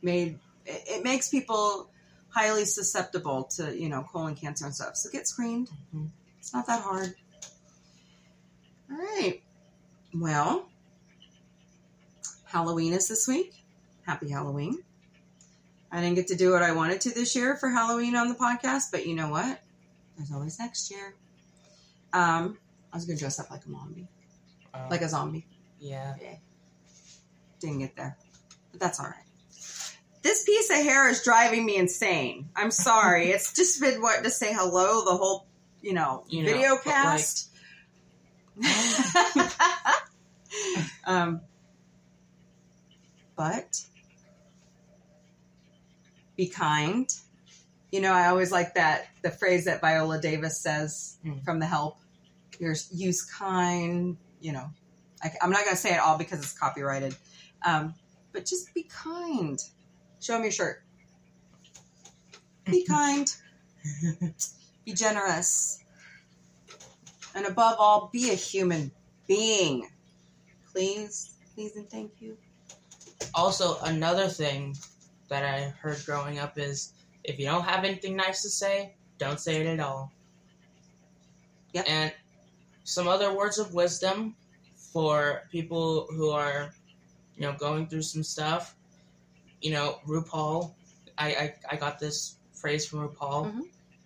made 0.01 0.39
it, 0.65 0.83
it 0.87 1.03
makes 1.03 1.29
people 1.29 1.89
highly 2.29 2.65
susceptible 2.65 3.43
to, 3.43 3.77
you 3.77 3.87
know, 3.89 4.03
colon 4.11 4.35
cancer 4.35 4.65
and 4.65 4.73
stuff. 4.73 4.95
So 4.95 5.09
get 5.11 5.27
screened. 5.27 5.69
Mhm. 5.95 6.09
It's 6.39 6.53
not 6.53 6.65
that 6.67 6.81
hard. 6.81 7.13
All 8.91 8.97
right. 8.97 9.41
Well, 10.13 10.67
Halloween 12.45 12.93
is 12.93 13.07
this 13.07 13.27
week. 13.27 13.63
Happy 14.05 14.29
Halloween. 14.29 14.79
I 15.91 16.01
didn't 16.01 16.15
get 16.15 16.27
to 16.27 16.35
do 16.35 16.51
what 16.51 16.61
I 16.63 16.71
wanted 16.73 17.01
to 17.01 17.11
this 17.11 17.35
year 17.35 17.55
for 17.55 17.69
Halloween 17.69 18.15
on 18.15 18.27
the 18.29 18.35
podcast, 18.35 18.91
but 18.91 19.05
you 19.05 19.15
know 19.15 19.29
what? 19.29 19.61
There's 20.17 20.31
always 20.31 20.59
next 20.59 20.91
year. 20.91 21.15
Um, 22.13 22.57
I 22.93 22.97
was 22.97 23.05
gonna 23.05 23.17
dress 23.19 23.39
up 23.39 23.49
like 23.51 23.65
a 23.65 23.69
zombie, 23.71 24.07
Uh, 24.73 24.87
like 24.89 25.01
a 25.01 25.09
zombie. 25.09 25.45
yeah. 25.79 26.15
Didn't 27.65 27.79
get 27.79 27.95
there, 27.95 28.15
but 28.71 28.79
that's 28.79 28.99
all 28.99 29.07
right. 29.07 29.15
This 30.21 30.43
piece 30.43 30.69
of 30.69 30.77
hair 30.77 31.09
is 31.09 31.23
driving 31.23 31.65
me 31.65 31.77
insane. 31.77 32.49
I'm 32.55 32.69
sorry. 32.69 33.31
it's 33.31 33.53
just 33.53 33.81
been 33.81 34.03
what 34.03 34.23
to 34.23 34.29
say 34.29 34.53
hello 34.53 35.03
the 35.03 35.17
whole, 35.17 35.47
you 35.81 35.93
know, 35.93 36.25
You 36.29 36.45
video 36.45 36.75
but, 36.75 36.83
cast. 36.83 37.49
um, 41.05 41.41
but 43.35 43.81
be 46.37 46.47
kind. 46.47 47.09
You 47.91 48.01
know, 48.01 48.13
I 48.13 48.27
always 48.27 48.51
like 48.51 48.75
that 48.75 49.07
the 49.23 49.31
phrase 49.31 49.65
that 49.65 49.81
Viola 49.81 50.21
Davis 50.21 50.61
says 50.61 51.17
Hmm. 51.23 51.39
from 51.43 51.59
The 51.59 51.65
Help. 51.65 51.97
You're 52.59 52.75
use 52.93 53.23
kind. 53.23 54.17
You 54.39 54.53
know, 54.53 54.69
I, 55.23 55.31
am 55.41 55.49
not 55.49 55.63
going 55.63 55.75
to 55.75 55.81
say 55.81 55.95
it 55.95 55.99
all 55.99 56.17
because 56.19 56.39
it's 56.39 56.53
copyrighted. 56.53 57.15
Um, 57.63 57.93
but 58.31 58.45
just 58.45 58.73
be 58.73 58.83
kind. 58.83 59.59
Show 60.19 60.37
me 60.37 60.45
your 60.45 60.51
shirt. 60.51 60.83
Be 62.65 62.83
kind. 62.87 63.33
be 64.85 64.93
generous. 64.93 65.83
And 67.33 67.45
above 67.45 67.75
all, 67.79 68.09
be 68.11 68.31
a 68.31 68.35
human 68.35 68.91
being. 69.27 69.89
Please, 70.71 71.35
please, 71.53 71.75
and 71.75 71.89
thank 71.89 72.11
you. 72.19 72.37
Also, 73.33 73.77
another 73.83 74.27
thing 74.27 74.75
that 75.29 75.43
I 75.43 75.73
heard 75.81 76.03
growing 76.05 76.39
up 76.39 76.57
is 76.57 76.93
if 77.23 77.39
you 77.39 77.45
don't 77.45 77.63
have 77.63 77.83
anything 77.83 78.15
nice 78.15 78.41
to 78.43 78.49
say, 78.49 78.95
don't 79.17 79.39
say 79.39 79.61
it 79.61 79.67
at 79.67 79.79
all. 79.79 80.11
Yep. 81.73 81.85
And 81.87 82.13
some 82.83 83.07
other 83.07 83.35
words 83.35 83.57
of 83.57 83.73
wisdom 83.73 84.35
for 84.93 85.43
people 85.51 86.07
who 86.11 86.29
are, 86.29 86.71
you 87.37 87.45
know, 87.45 87.53
going 87.53 87.87
through 87.87 88.03
some 88.03 88.23
stuff. 88.23 88.75
You 89.61 89.71
know, 89.71 89.99
RuPaul, 90.07 90.73
I, 91.17 91.27
I, 91.27 91.55
I 91.71 91.75
got 91.77 91.99
this 91.99 92.37
phrase 92.53 92.85
from 92.85 93.07
RuPaul. 93.07 93.51
Mhm. 93.51 93.61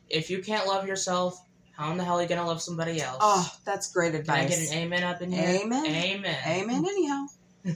If 0.10 0.30
you 0.30 0.42
can't 0.42 0.68
love 0.68 0.88
yourself, 0.88 1.40
how 1.72 1.92
in 1.92 1.98
the 1.98 2.04
hell 2.04 2.20
are 2.20 2.22
you 2.22 2.28
going 2.28 2.42
to 2.42 2.48
love 2.48 2.62
somebody 2.62 3.02
else? 3.02 3.20
Oh, 3.22 3.52
that's 3.66 3.92
great 3.92 4.12
Can 4.12 4.30
I 4.30 4.46
get 4.46 4.60
an 4.60 4.74
amen 4.74 5.04
up 5.04 5.22
in 5.22 5.32
here? 5.32 5.62
Amen. 5.64 5.86
Amen. 5.86 6.38
Amen, 6.46 6.86
anyhow. 6.86 7.26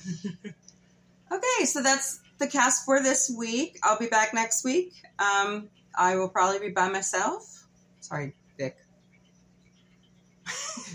okay, 1.31 1.65
so 1.65 1.81
that's 1.81 2.19
the 2.39 2.47
cast 2.47 2.85
for 2.85 3.01
this 3.01 3.33
week. 3.37 3.79
I'll 3.83 3.99
be 3.99 4.07
back 4.07 4.33
next 4.33 4.65
week. 4.65 4.93
Um, 5.19 5.69
I 5.97 6.15
will 6.15 6.29
probably 6.29 6.59
be 6.59 6.73
by 6.73 6.89
myself. 6.89 7.65
Sorry, 8.01 8.35
Vic. 8.57 8.75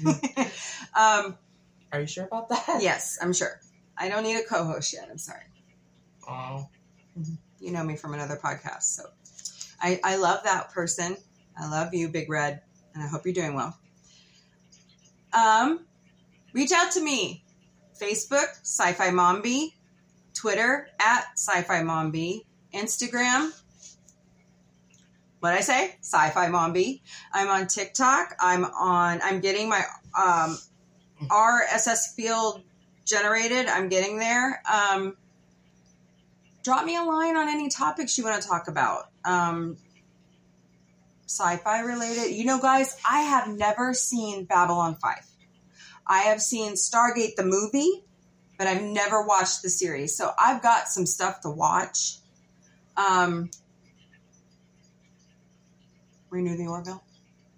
um, 0.95 1.39
Are 1.93 2.01
you 2.01 2.07
sure 2.07 2.27
about 2.27 2.49
that? 2.51 2.81
yes, 2.81 3.19
I'm 3.23 3.33
sure. 3.33 3.61
I 3.99 4.09
don't 4.09 4.23
need 4.23 4.37
a 4.37 4.45
co 4.45 4.65
host 4.65 4.93
yet. 4.93 5.09
I'm 5.11 5.19
sorry. 5.19 5.43
Oh. 6.29 6.69
You 7.59 7.73
know 7.73 7.83
me 7.83 7.97
from 7.97 8.15
another 8.15 8.37
podcast. 8.37 8.83
So 8.83 9.03
I, 9.81 10.01
I 10.05 10.17
love 10.17 10.45
that 10.45 10.71
person. 10.71 11.17
I 11.59 11.69
love 11.69 11.93
you, 11.93 12.09
Big 12.09 12.31
Red, 12.31 12.63
and 12.95 13.03
I 13.03 13.09
hope 13.09 13.25
you're 13.25 13.35
doing 13.35 13.55
well. 13.55 13.77
Um, 15.33 15.87
reach 16.53 16.71
out 16.73 16.93
to 16.93 17.03
me. 17.03 17.45
Facebook, 18.01 18.49
Sci-Fi 18.63 19.11
Mombie, 19.11 19.75
Twitter 20.35 20.89
at 21.01 21.27
Sci-Fi 21.35 21.83
Mombie, 21.83 22.47
Instagram. 22.73 23.51
What 25.41 25.55
I 25.55 25.61
say? 25.61 25.97
Sci-Fi 26.01 26.49
Mombie. 26.49 27.03
I'm 27.33 27.49
on 27.49 27.67
TikTok. 27.67 28.37
I'm 28.41 28.65
on. 28.65 29.21
I'm 29.23 29.41
getting 29.41 29.69
my 29.69 29.83
um, 30.17 30.59
RSS 31.23 32.15
field 32.15 32.63
generated. 33.09 33.67
I'm 33.67 33.89
getting 33.89 34.19
there. 34.19 34.63
Um, 34.71 35.17
drop 36.63 36.85
me 36.85 36.97
a 36.97 37.03
line 37.03 37.37
on 37.37 37.49
any 37.49 37.69
topics 37.69 38.19
you 38.19 38.25
want 38.25 38.41
to 38.41 38.49
talk 38.49 38.69
about. 38.69 39.09
Um, 39.25 39.77
sci-fi 41.27 41.81
related. 41.81 42.35
You 42.35 42.45
know, 42.45 42.61
guys, 42.61 42.97
I 43.09 43.21
have 43.21 43.49
never 43.49 43.95
seen 43.95 44.45
Babylon 44.45 44.97
5. 45.01 45.15
I 46.07 46.19
have 46.21 46.41
seen 46.41 46.73
Stargate 46.75 47.37
the 47.37 47.45
movie, 47.45 48.05
but 48.59 48.67
I've 48.67 48.83
never 48.83 49.23
watched 49.23 49.63
the 49.63 49.71
series. 49.71 50.17
So 50.17 50.31
I've 50.39 50.63
got 50.63 50.89
some 50.89 51.07
stuff 51.07 51.41
to 51.43 51.51
watch. 51.51 52.19
Um, 52.97 53.51
renew 56.31 56.57
the 56.57 56.67
Orville. 56.67 57.03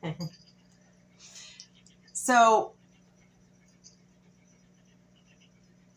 So 2.30 2.74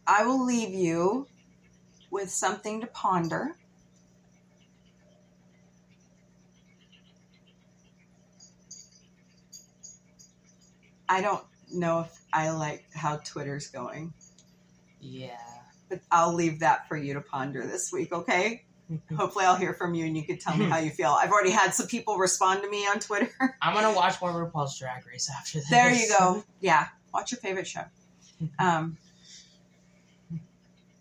I 0.06 0.26
will 0.26 0.43
leave 0.45 0.70
you 0.74 1.28
with 2.12 2.30
something 2.30 2.82
to 2.82 2.88
ponder. 2.88 3.56
I 11.08 11.22
don't 11.22 11.43
know 11.72 12.01
if 12.01 12.20
I 12.32 12.49
like 12.51 12.86
how 12.93 13.18
Twitter's 13.18 13.68
going, 13.68 14.14
Yeah. 14.99 15.38
but 15.89 16.01
I'll 16.12 16.34
leave 16.34 16.60
that 16.60 16.88
for 16.88 16.97
you 16.97 17.14
to 17.16 17.22
ponder 17.22 17.66
this 17.66 17.91
week, 17.91 18.12
okay? 18.12 18.64
Hopefully, 19.18 19.45
I'll 19.45 19.56
hear 19.56 19.74
from 19.74 19.93
you 19.95 20.06
and 20.06 20.16
you 20.16 20.24
can 20.24 20.38
tell 20.38 20.56
me 20.58 20.66
how 20.66 20.78
you 20.80 20.89
feel. 20.91 21.10
I've 21.20 21.32
already 21.32 21.51
had 21.51 21.74
some 21.74 21.88
people 21.88 22.18
respond 22.18 22.64
to 22.64 22.70
me 22.70 22.86
on 22.88 22.99
Twitter. 22.99 23.30
I'm 23.62 23.74
gonna 23.74 23.93
watch 23.95 24.22
more 24.22 24.32
RuPaul's 24.49 24.78
Drag 24.78 25.06
Race 25.06 25.30
after 25.30 25.60
this. 25.60 25.70
There 25.70 25.91
you 25.91 26.08
go. 26.18 26.43
Yeah, 26.62 26.88
watch 27.14 27.32
your 27.32 27.39
favorite 27.39 27.68
show. 27.68 27.84
Um, 28.60 28.97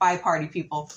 Bye, 0.02 0.16
party 0.16 0.48
people. 0.48 0.90